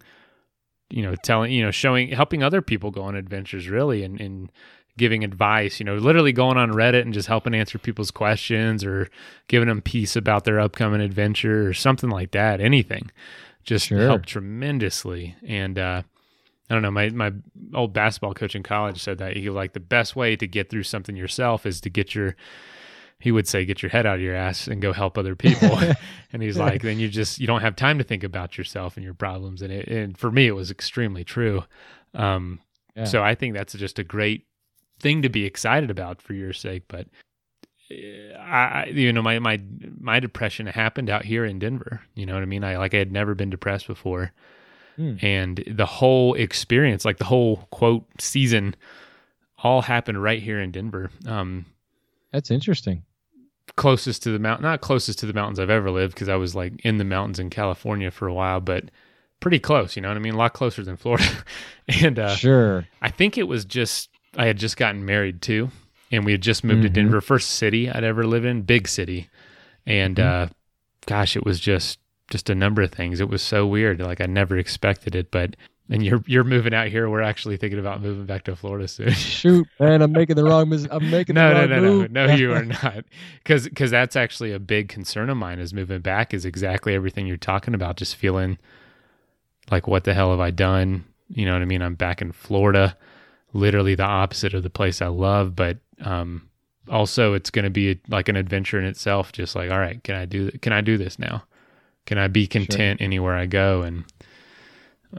[0.90, 4.52] you know, telling, you know, showing, helping other people go on adventures, really, and and
[4.98, 9.10] giving advice, you know, literally going on Reddit and just helping answer people's questions or
[9.48, 12.62] giving them peace about their upcoming adventure or something like that.
[12.62, 13.10] Anything
[13.64, 14.00] just sure.
[14.00, 15.36] helped tremendously.
[15.48, 16.04] And, uh,
[16.70, 16.92] I don't know.
[16.92, 17.34] My my
[17.74, 20.84] old basketball coach in college said that he like the best way to get through
[20.84, 22.38] something yourself is to get your
[23.20, 25.78] he would say get your head out of your ass and go help other people.
[26.34, 29.04] and he's like, then you just you don't have time to think about yourself and
[29.04, 29.62] your problems.
[29.62, 31.64] And it and for me, it was extremely true.
[32.14, 32.62] Um,
[32.96, 33.04] yeah.
[33.04, 34.46] So I think that's just a great
[35.02, 36.84] thing to be excited about for your sake.
[36.88, 37.08] But
[37.90, 39.62] eh, I, you know, my my
[40.00, 42.02] my depression happened out here in Denver.
[42.16, 42.64] You know what I mean?
[42.64, 44.32] I like I had never been depressed before,
[44.98, 45.22] mm.
[45.24, 48.76] and the whole experience, like the whole quote season,
[49.64, 51.10] all happened right here in Denver.
[51.26, 51.66] Um,
[52.32, 53.04] That's interesting.
[53.78, 56.56] Closest to the mountain, not closest to the mountains I've ever lived, because I was
[56.56, 58.86] like in the mountains in California for a while, but
[59.40, 59.96] pretty close.
[59.96, 60.34] You know what I mean?
[60.34, 61.26] A lot closer than Florida.
[62.02, 65.70] and uh, sure, I think it was just I had just gotten married too,
[66.12, 66.94] and we had just moved mm-hmm.
[66.94, 69.30] to Denver, first city I'd ever lived in, big city,
[69.86, 70.44] and mm-hmm.
[70.44, 70.48] uh,
[71.06, 73.20] gosh, it was just just a number of things.
[73.20, 75.56] It was so weird, like I never expected it, but.
[75.90, 77.10] And you're you're moving out here.
[77.10, 79.12] We're actually thinking about moving back to Florida soon.
[79.12, 80.70] Shoot, man, I'm making the wrong.
[80.70, 82.12] Mis- I'm making no, the wrong no, no, move.
[82.12, 82.34] no, no.
[82.34, 83.04] You are not,
[83.44, 85.60] because because that's actually a big concern of mine.
[85.60, 87.98] Is moving back is exactly everything you're talking about.
[87.98, 88.58] Just feeling
[89.70, 91.04] like, what the hell have I done?
[91.28, 91.82] You know what I mean?
[91.82, 92.96] I'm back in Florida
[93.54, 96.50] literally the opposite of the place I love, but um,
[96.90, 99.32] also it's going to be like an adventure in itself.
[99.32, 101.44] Just like, all right, can I do can I do this now?
[102.06, 103.06] Can I be content sure.
[103.06, 103.82] anywhere I go?
[103.82, 104.06] And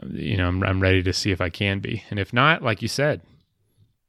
[0.09, 2.03] you know, I'm I'm ready to see if I can be.
[2.09, 3.21] And if not, like you said,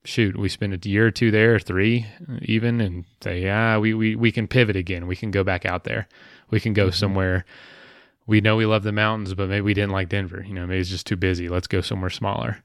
[0.05, 2.07] shoot, we spend a year or two there, three
[2.43, 5.07] even, and say, yeah, we we we can pivot again.
[5.07, 6.09] We can go back out there.
[6.51, 6.95] We can go mm-hmm.
[6.95, 7.45] somewhere.
[8.27, 10.43] We know we love the mountains, but maybe we didn't like Denver.
[10.47, 11.49] You know, maybe it's just too busy.
[11.49, 12.62] Let's go somewhere smaller,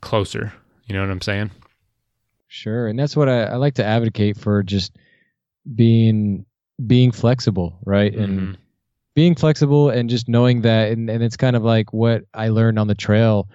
[0.00, 0.52] closer
[0.86, 1.50] you know what I'm saying?
[2.48, 4.62] Sure, and that's what I, I like to advocate for.
[4.62, 4.96] Just
[5.74, 6.46] being
[6.86, 8.12] being flexible, right?
[8.12, 8.22] Mm-hmm.
[8.22, 8.58] And
[9.14, 12.78] being flexible and just knowing that, and, and it's kind of like what I learned
[12.78, 13.48] on the trail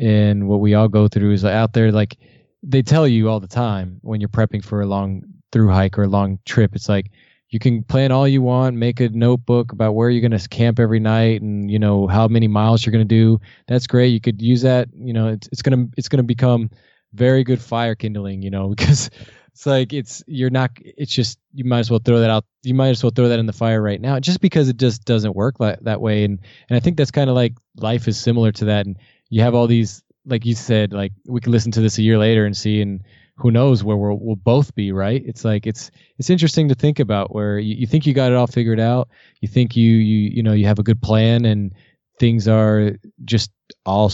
[0.00, 1.92] and what we all go through is out there.
[1.92, 2.16] Like
[2.62, 5.22] they tell you all the time when you're prepping for a long
[5.52, 7.10] through hike or a long trip, it's like
[7.52, 10.80] you can plan all you want, make a notebook about where you're going to camp
[10.80, 13.38] every night and you know how many miles you're going to do.
[13.68, 14.08] That's great.
[14.08, 16.70] You could use that, you know, it's, it's going to it's going to become
[17.12, 19.10] very good fire kindling, you know, because
[19.52, 22.46] it's like it's you're not it's just you might as well throw that out.
[22.62, 25.04] You might as well throw that in the fire right now just because it just
[25.04, 26.38] doesn't work like that way and
[26.70, 28.96] and I think that's kind of like life is similar to that and
[29.28, 32.16] you have all these like you said like we could listen to this a year
[32.16, 33.02] later and see and
[33.42, 35.22] who knows where we'll, we'll both be right?
[35.26, 38.36] It's like it's it's interesting to think about where you, you think you got it
[38.36, 39.08] all figured out.
[39.40, 41.74] You think you you you know you have a good plan and
[42.20, 42.92] things are
[43.24, 43.50] just
[43.84, 44.12] all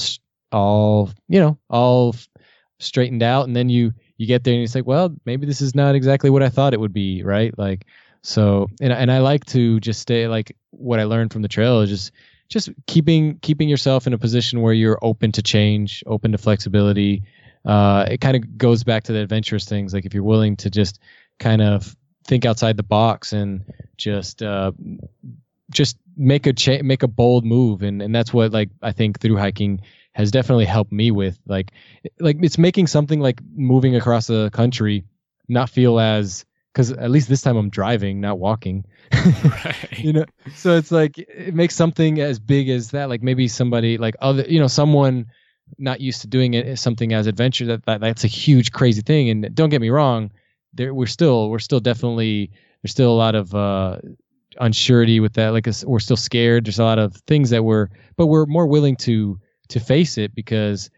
[0.51, 2.17] all you know all
[2.79, 3.47] straightened out.
[3.47, 6.31] And then you you get there and it's like well maybe this is not exactly
[6.31, 7.57] what i thought it would be right?
[7.59, 7.87] Like
[8.23, 11.81] so and, and i like to just stay like what i learned from the trail
[11.81, 12.13] is just
[12.49, 17.23] just keeping keeping yourself in a position where you're open to change open to flexibility
[17.69, 19.93] uh, it kind of goes back to the adventurous things.
[19.93, 20.99] Like if you're willing to just
[21.39, 21.95] kind of
[22.25, 23.63] think outside the box and
[23.99, 24.73] just uh,
[25.71, 29.21] just make a cha- make a bold move, and and that's what like I think
[29.21, 31.73] through hiking has definitely helped me with like
[32.19, 35.05] like it's making something like moving across the country
[35.47, 38.87] not feel as because at least this time I'm driving, not walking.
[39.13, 39.99] right.
[39.99, 43.11] You know, so it's like it makes something as big as that.
[43.11, 45.27] Like maybe somebody like other, you know, someone
[45.79, 49.31] not used to doing it something as adventure that, that that's a huge crazy thing.
[49.31, 50.31] And don't get me wrong
[50.75, 52.51] there we're still we're still definitely
[52.83, 53.99] there's still a lot of uh
[54.61, 56.67] unsurety with that like we're still scared.
[56.67, 59.39] There's a lot of things that we're but we're more willing to
[59.69, 60.91] to face it because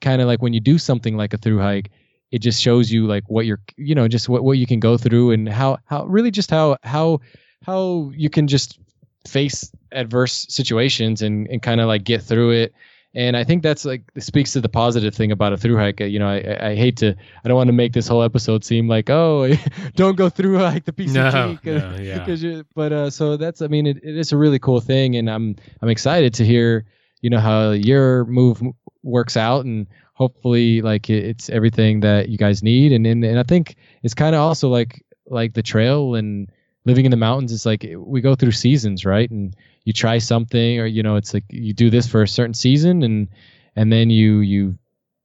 [0.00, 1.90] kind of like when you do something like a through hike
[2.30, 4.96] it just shows you like what you're you know just what, what you can go
[4.96, 7.20] through and how how really just how how
[7.64, 8.78] how you can just
[9.26, 12.74] face adverse situations and and kind of like get through it
[13.14, 16.00] and I think that's like speaks to the positive thing about a through hike.
[16.00, 18.88] You know, I, I hate to, I don't want to make this whole episode seem
[18.88, 19.52] like, oh,
[19.96, 21.12] don't go through hike the PCT.
[21.12, 22.62] No, no, yeah.
[22.74, 25.56] but uh, so that's, I mean, it, it is a really cool thing, and I'm
[25.82, 26.86] I'm excited to hear,
[27.20, 28.62] you know, how your move
[29.02, 33.42] works out, and hopefully, like it's everything that you guys need, and and, and I
[33.42, 36.50] think it's kind of also like like the trail and
[36.86, 37.52] living in the mountains.
[37.52, 39.30] It's like we go through seasons, right?
[39.30, 39.54] And
[39.84, 43.02] you try something or you know it's like you do this for a certain season
[43.02, 43.28] and
[43.76, 44.78] and then you you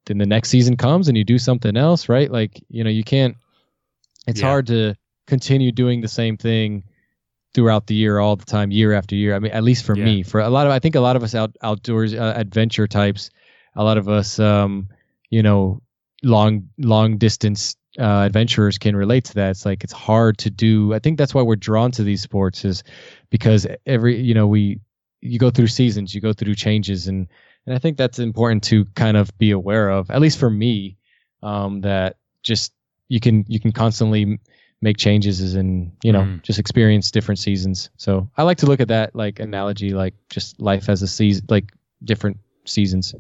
[0.06, 3.04] then the next season comes and you do something else right like you know you
[3.04, 3.36] can't
[4.28, 4.48] it's yeah.
[4.48, 4.96] hard to
[5.28, 6.84] continue doing the same thing
[7.54, 10.06] throughout the year all the time year after year i mean at least for yeah.
[10.06, 12.88] me for a lot of i think a lot of us out outdoors uh, adventure
[12.88, 13.30] types
[13.76, 14.88] a lot of us um
[15.30, 15.82] you know
[16.24, 19.52] long long distance uh, adventurers can relate to that.
[19.52, 20.94] It's like it's hard to do.
[20.94, 22.84] I think that's why we're drawn to these sports is
[23.30, 24.80] because every you know we
[25.22, 27.28] you go through seasons, you go through changes, and
[27.66, 30.10] and I think that's important to kind of be aware of.
[30.12, 30.98] At least for me,
[31.44, 32.74] um, that just
[33.10, 34.40] you can you can constantly
[34.82, 36.42] make changes and you know mm.
[36.44, 37.90] just experience different seasons.
[37.98, 41.46] So I like to look at that like analogy, like just life as a season,
[41.50, 41.74] like
[42.04, 43.16] different seasons.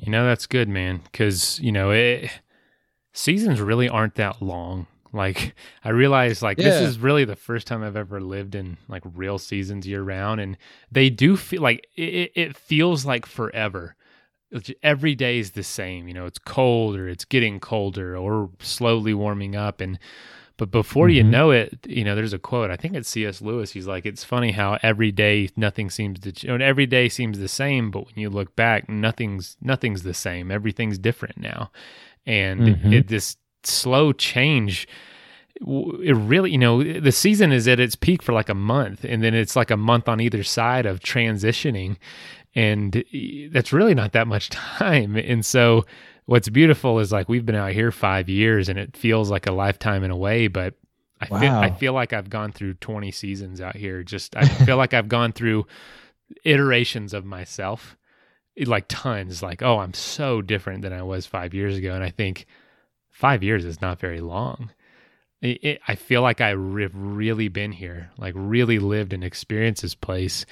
[0.00, 2.30] You know that's good, man, because you know it
[3.12, 4.86] seasons really aren't that long.
[5.12, 5.54] Like
[5.84, 6.70] I realize like yeah.
[6.70, 10.40] this is really the first time I've ever lived in like real seasons year round
[10.40, 10.56] and
[10.90, 13.96] they do feel like it, it feels like forever.
[14.82, 19.14] Every day is the same, you know, it's cold or it's getting colder or slowly
[19.14, 19.98] warming up and
[20.60, 21.16] but before mm-hmm.
[21.16, 22.70] you know it, you know, there's a quote.
[22.70, 23.40] I think it's C.S.
[23.40, 23.72] Lewis.
[23.72, 27.48] He's like, "It's funny how every day nothing seems to, know, every day seems the
[27.48, 30.50] same, but when you look back, nothing's nothing's the same.
[30.50, 31.70] Everything's different now."
[32.26, 32.92] And mm-hmm.
[32.92, 34.88] it, this slow change
[35.62, 39.22] it really you know the season is at its peak for like a month and
[39.22, 41.96] then it's like a month on either side of transitioning
[42.54, 43.04] and
[43.52, 45.84] that's really not that much time and so
[46.24, 49.52] what's beautiful is like we've been out here 5 years and it feels like a
[49.52, 50.74] lifetime in a way but
[51.20, 51.40] I wow.
[51.40, 54.94] feel I feel like I've gone through 20 seasons out here just I feel like
[54.94, 55.66] I've gone through
[56.44, 57.98] iterations of myself
[58.66, 61.94] like tons like oh i'm so different than i was five years ago.
[61.94, 62.46] And i think
[63.08, 64.70] five years is not very long.
[65.40, 66.58] It, it, i feel like i've
[66.94, 70.44] really been here like really lived and experienced this place.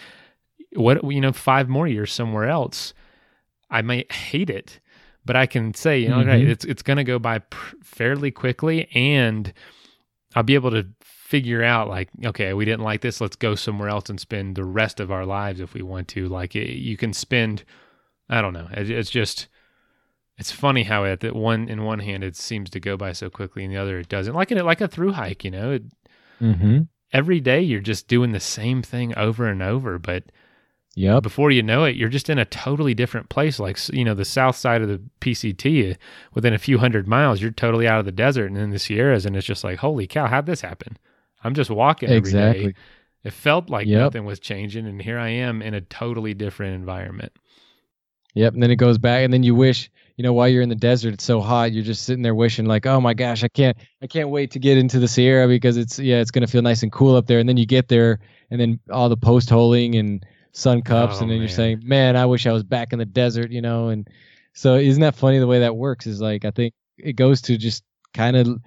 [0.72, 2.94] What you know five more years somewhere else
[3.70, 4.80] i might hate it
[5.24, 6.50] but i can say you know mm-hmm.
[6.50, 9.52] it's, it's going to go by pr- fairly quickly and
[10.34, 10.86] i'll be able to
[11.28, 14.64] figure out like okay we didn't like this let's go somewhere else and spend the
[14.64, 16.26] rest of our lives if we want to.
[16.26, 17.64] Like it, you can spend
[18.28, 18.68] I don't know.
[18.72, 19.48] It's just
[20.36, 23.28] it's funny how it that one in one hand it seems to go by so
[23.30, 24.34] quickly, and the other it doesn't.
[24.34, 25.72] Like a, like a through hike, you know.
[25.72, 25.82] It,
[26.40, 26.80] mm-hmm.
[27.12, 30.24] Every day you're just doing the same thing over and over, but
[30.94, 33.58] yeah, before you know it, you're just in a totally different place.
[33.58, 35.94] Like you know, the south side of the PCT, uh,
[36.34, 39.24] within a few hundred miles, you're totally out of the desert and in the Sierras,
[39.24, 40.98] and it's just like, holy cow, how'd this happen?
[41.42, 42.66] I'm just walking every Exactly.
[42.66, 42.74] day.
[43.24, 44.00] It felt like Yep.
[44.00, 47.32] nothing was changing, and here I am in a totally different environment.
[48.38, 48.54] Yep.
[48.54, 50.76] And then it goes back, and then you wish, you know, while you're in the
[50.76, 51.72] desert, it's so hot.
[51.72, 54.60] You're just sitting there wishing, like, oh my gosh, I can't, I can't wait to
[54.60, 57.40] get into the Sierra because it's, yeah, it's gonna feel nice and cool up there.
[57.40, 61.22] And then you get there, and then all the post holing and sun cups, Oh,
[61.22, 63.88] and then you're saying, man, I wish I was back in the desert, you know.
[63.88, 64.06] And
[64.52, 66.06] so, isn't that funny the way that works?
[66.06, 67.82] Is like, I think it goes to just
[68.14, 68.60] kind of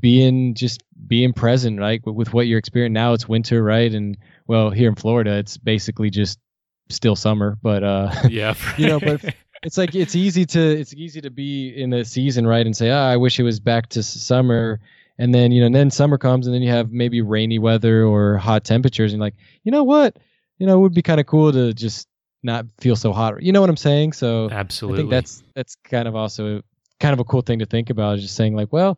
[0.00, 3.12] being just being present, right, with, with what you're experiencing now.
[3.12, 4.18] It's winter, right, and
[4.48, 6.40] well, here in Florida, it's basically just
[6.88, 8.12] still summer, but uh.
[8.28, 9.22] Yeah, You know, but
[9.62, 12.90] it's like it's easy to it's easy to be in the season right and say
[12.90, 14.80] oh i wish it was back to summer.
[15.18, 18.04] And then you know and then summer comes and then you have maybe rainy weather
[18.04, 20.18] or hot temperatures and you're like you know what?
[20.58, 22.08] You know it would be kind of cool to just
[22.42, 23.40] not feel so hot.
[23.42, 24.14] You know what i'm saying?
[24.14, 24.98] So absolutely.
[24.98, 26.62] i think that's that's kind of also
[26.98, 28.96] kind of a cool thing to think about is just saying like well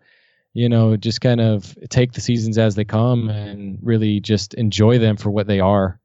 [0.52, 4.98] you know just kind of take the seasons as they come and really just enjoy
[4.98, 5.98] them for what they are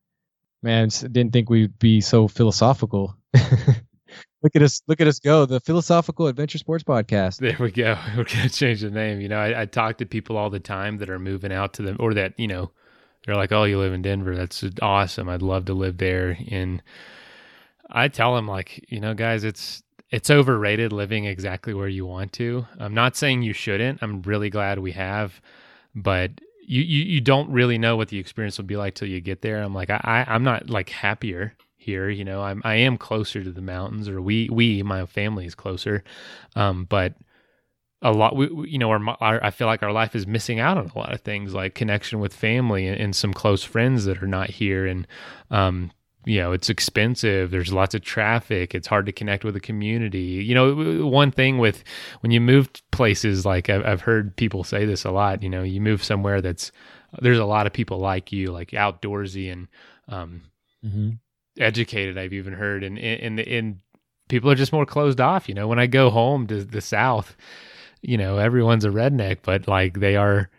[0.61, 3.15] man didn't think we'd be so philosophical
[4.43, 7.97] look at us look at us go the philosophical adventure sports podcast There we go.
[8.17, 9.21] We're gonna change the name.
[9.21, 11.81] You know, I, I talk to people all the time that are moving out to
[11.81, 12.71] them, or that you know,
[13.25, 14.35] they're like, "Oh, you live in Denver?
[14.35, 15.29] That's awesome.
[15.29, 16.81] I'd love to live there." And
[17.89, 22.33] I tell them, like, you know, guys, it's it's overrated living exactly where you want
[22.33, 22.65] to.
[22.79, 24.01] I'm not saying you shouldn't.
[24.01, 25.39] I'm really glad we have,
[25.93, 26.31] but
[26.69, 29.41] you you, you don't really know what the experience will be like till you get
[29.41, 29.61] there.
[29.61, 32.09] I'm like, I, I I'm not like happier here.
[32.09, 35.55] You know, I'm I am closer to the mountains, or we we my family is
[35.55, 36.03] closer,
[36.55, 37.15] um, but
[38.01, 40.59] a lot we, we- you know our, our i feel like our life is missing
[40.59, 44.05] out on a lot of things like connection with family and, and some close friends
[44.05, 45.05] that are not here and
[45.51, 45.91] um
[46.25, 50.19] you know it's expensive there's lots of traffic it's hard to connect with the community
[50.19, 51.83] you know one thing with
[52.21, 55.63] when you move places like I've, I've heard people say this a lot you know
[55.63, 56.71] you move somewhere that's
[57.21, 59.67] there's a lot of people like you like outdoorsy and
[60.09, 60.41] um
[60.85, 61.11] mm-hmm.
[61.57, 63.79] educated i've even heard and and and
[64.27, 67.37] people are just more closed off you know when i go home to the south
[68.01, 70.49] you know everyone's a redneck but like they are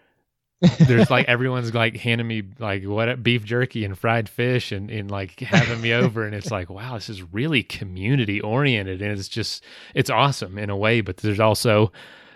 [0.80, 5.10] there's like everyone's like handing me like what beef jerky and fried fish and, and
[5.10, 9.28] like having me over and it's like wow this is really community oriented and it's
[9.28, 9.64] just
[9.94, 11.90] it's awesome in a way but there's also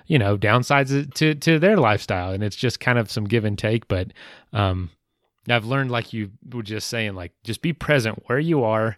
[0.06, 3.58] you know downsides to to their lifestyle and it's just kind of some give and
[3.58, 4.12] take but
[4.52, 4.90] um
[5.48, 8.96] I've learned like you were just saying like just be present where you are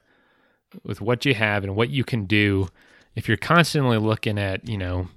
[0.85, 2.69] with what you have and what you can do.
[3.15, 5.09] If you're constantly looking at you know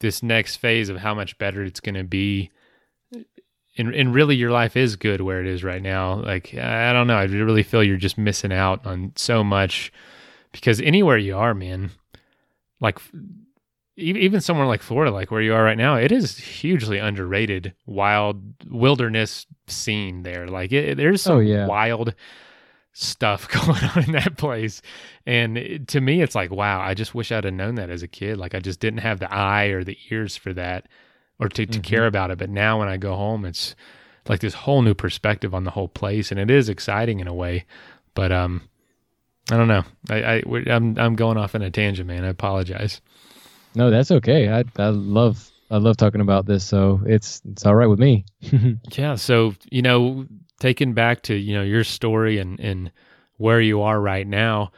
[0.00, 2.50] this next phase of how much better it's going to be
[3.80, 6.14] and, and really your life is good where it is right now.
[6.22, 7.16] Like i don't know.
[7.16, 9.92] I really feel you're just missing out on so much
[10.52, 11.90] because anywhere you are man
[12.80, 12.98] like
[13.96, 18.42] even somewhere like florida like where you are right now it is hugely underrated wild
[18.68, 20.48] wilderness scene there.
[20.48, 21.66] Like it, there's some Oh, yeah.
[21.66, 22.14] wild
[22.92, 24.80] stuff going on in that place.
[25.26, 28.02] And it- to me it's like wow i just wish i'd have known that as
[28.02, 28.38] a kid.
[28.38, 30.86] Like i just didn't have the eye or the ears for that
[31.40, 31.82] or to, to Mhm.
[31.82, 32.38] care about it.
[32.38, 33.74] But now when i go home it's
[34.28, 37.34] like this whole new perspective on the whole place and it is exciting in a
[37.34, 37.64] way
[38.14, 38.60] but um
[39.50, 39.82] i don't know.
[40.10, 42.24] I, I I'm i'm going off in a tangent man.
[42.24, 43.00] I apologize.
[43.74, 44.48] No that's okay.
[44.48, 48.24] I i love i love talking about this so it's it's all right with me.
[48.98, 49.14] Yeah.
[49.16, 50.26] So, you know,
[50.60, 52.92] taking back to, you know, your story and, and
[53.38, 54.70] where you are right now,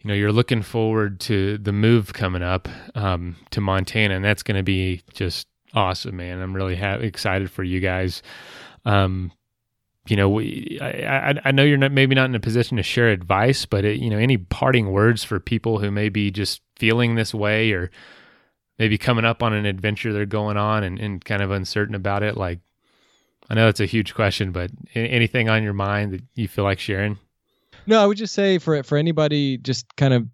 [0.00, 4.42] you know, you're looking forward to the move coming up um, to Montana, and that's
[4.44, 6.40] going to be just awesome, man.
[6.40, 8.22] I'm really ha- excited for you guys.
[8.84, 9.32] Um,
[10.06, 12.82] you know, we, I, I, I know you're not maybe not in a position to
[12.82, 16.60] share advice, but it, you know, any parting words for people who may be just
[16.76, 17.90] feeling this way or
[18.78, 22.22] maybe coming up on an adventure they're going on and, and kind of uncertain about
[22.22, 22.60] it, like
[23.48, 26.78] I know it's a huge question, but anything on your mind that you feel like
[26.78, 27.18] sharing?
[27.86, 30.26] No, I would just say for for anybody just kind of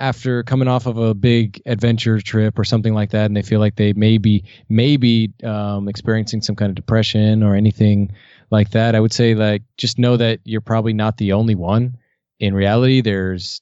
[0.00, 3.60] after coming off of a big adventure trip or something like that, and they feel
[3.60, 8.10] like they may be maybe um, experiencing some kind of depression or anything
[8.50, 11.98] like that, I would say like just know that you're probably not the only one.
[12.40, 13.60] In reality, there's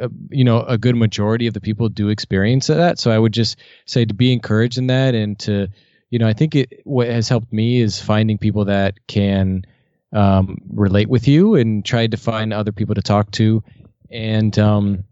[0.00, 2.98] uh, you know a good majority of the people do experience that.
[2.98, 3.56] So I would just
[3.86, 5.68] say to be encouraged in that and to
[6.10, 9.64] you know I think it what has helped me is finding people that can
[10.12, 13.62] um, relate with you and try to find other people to talk to.
[14.10, 15.04] And um,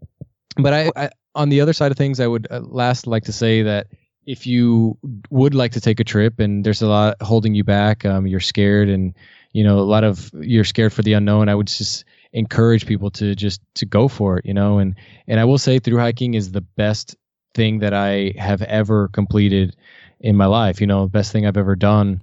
[0.57, 3.31] but I, I on the other side of things, I would uh, last like to
[3.31, 3.87] say that
[4.25, 4.97] if you
[5.29, 8.39] would like to take a trip and there's a lot holding you back, um, you're
[8.39, 9.13] scared and
[9.53, 11.49] you know a lot of you're scared for the unknown.
[11.49, 14.77] I would just encourage people to just to go for it, you know.
[14.77, 14.95] And
[15.27, 17.15] and I will say through hiking is the best
[17.53, 19.75] thing that I have ever completed
[20.19, 20.79] in my life.
[20.79, 22.21] You know, best thing I've ever done.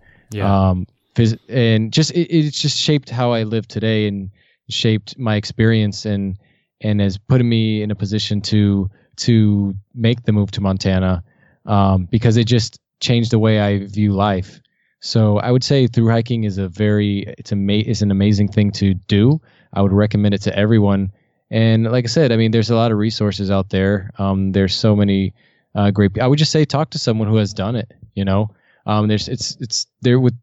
[0.71, 4.31] Um, phys- and just it, it's just shaped how I live today and
[4.69, 6.39] shaped my experience and
[6.81, 11.25] and has put me in a position to to make the move to Montana
[11.67, 14.61] um, because it just changed the way I view life.
[15.01, 18.73] So I would say through hiking is a very it's a it's an amazing thing
[18.73, 19.41] to do.
[19.73, 21.13] I would recommend it to everyone.
[21.51, 24.11] And like I said, I mean, there's a lot of resources out there.
[24.19, 25.35] Um, there's so many
[25.75, 26.19] uh, great.
[26.19, 27.93] I would just say talk to someone who has done it.
[28.15, 28.51] You know,
[28.87, 30.35] um, there's it's it's there with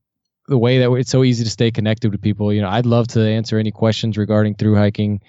[0.48, 2.54] the way that it's so easy to stay connected with people.
[2.54, 5.22] You know, I'd love to answer any questions regarding through hiking.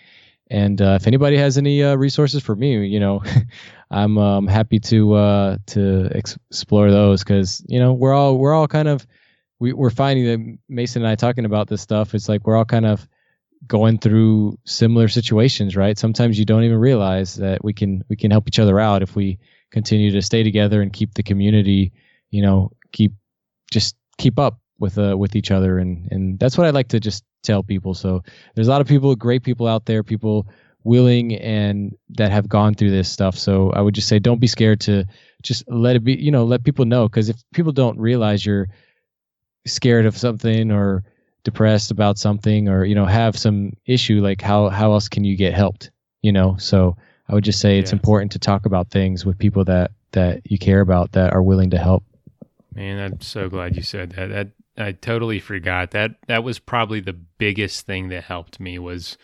[0.48, 3.22] And uh, if anybody has any uh, resources for me, you know,
[3.90, 8.54] I'm um, happy to uh, to ex- explore those because you know we're all we're
[8.54, 9.06] all kind of
[9.58, 12.14] we, we're finding that Mason and I talking about this stuff.
[12.14, 13.08] It's like we're all kind of
[13.66, 15.98] going through similar situations, right?
[15.98, 19.16] Sometimes you don't even realize that we can we can help each other out if
[19.16, 19.38] we
[19.70, 21.92] continue to stay together and keep the community,
[22.30, 23.12] you know, keep
[23.70, 27.00] just keep up with uh with each other and and that's what I like to
[27.00, 27.94] just tell people.
[27.94, 28.22] So
[28.54, 30.46] there's a lot of people, great people out there, people
[30.84, 33.36] willing and that have gone through this stuff.
[33.36, 35.04] So I would just say don't be scared to
[35.42, 38.68] just let it be, you know, let people know because if people don't realize you're
[39.66, 41.04] scared of something or
[41.46, 45.36] depressed about something or you know have some issue like how how else can you
[45.36, 46.96] get helped you know so
[47.28, 47.96] i would just say it's yeah.
[47.96, 51.70] important to talk about things with people that that you care about that are willing
[51.70, 52.02] to help
[52.74, 57.00] man i'm so glad you said that that i totally forgot that that was probably
[57.00, 59.16] the biggest thing that helped me was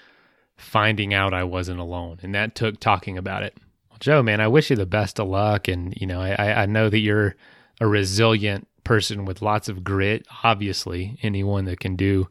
[0.56, 3.56] finding out i wasn't alone and that took talking about it
[3.90, 6.66] well, joe man i wish you the best of luck and you know i i
[6.66, 7.34] know that you're
[7.80, 10.26] a resilient person with lots of grit.
[10.44, 12.28] Obviously, anyone that can do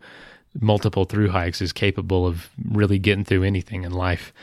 [0.59, 4.33] multiple through hikes is capable of really getting through anything in life.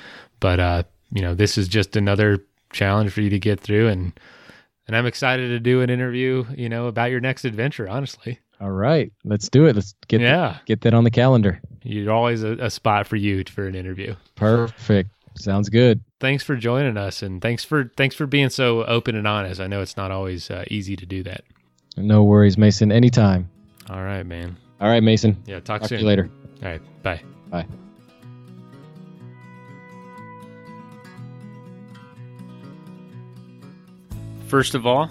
[0.41, 0.83] But uh,
[1.13, 4.19] you know, this is just another challenge for you to get through and
[4.87, 8.39] and I'm excited to do an interview, you know, about your next adventure, honestly.
[8.61, 9.77] All right, let's do it.
[9.77, 10.59] Let's get yeah.
[10.59, 11.61] The, get that on the calendar.
[11.85, 14.17] You're always a, a spot for you for an interview.
[14.35, 15.11] Perfect.
[15.37, 16.01] Sounds good.
[16.19, 19.61] Thanks for joining us, and thanks for thanks for being so open and honest.
[19.61, 21.45] I know it's not always uh, easy to do that.
[21.97, 22.91] No worries, Mason.
[22.91, 23.49] Anytime.
[23.89, 24.57] All right, man.
[24.81, 25.41] All right, Mason.
[25.47, 25.99] Yeah, talk, talk soon.
[25.99, 26.31] To you later.
[26.63, 27.21] All right, bye.
[27.51, 27.67] Bye.
[34.49, 35.11] First of all,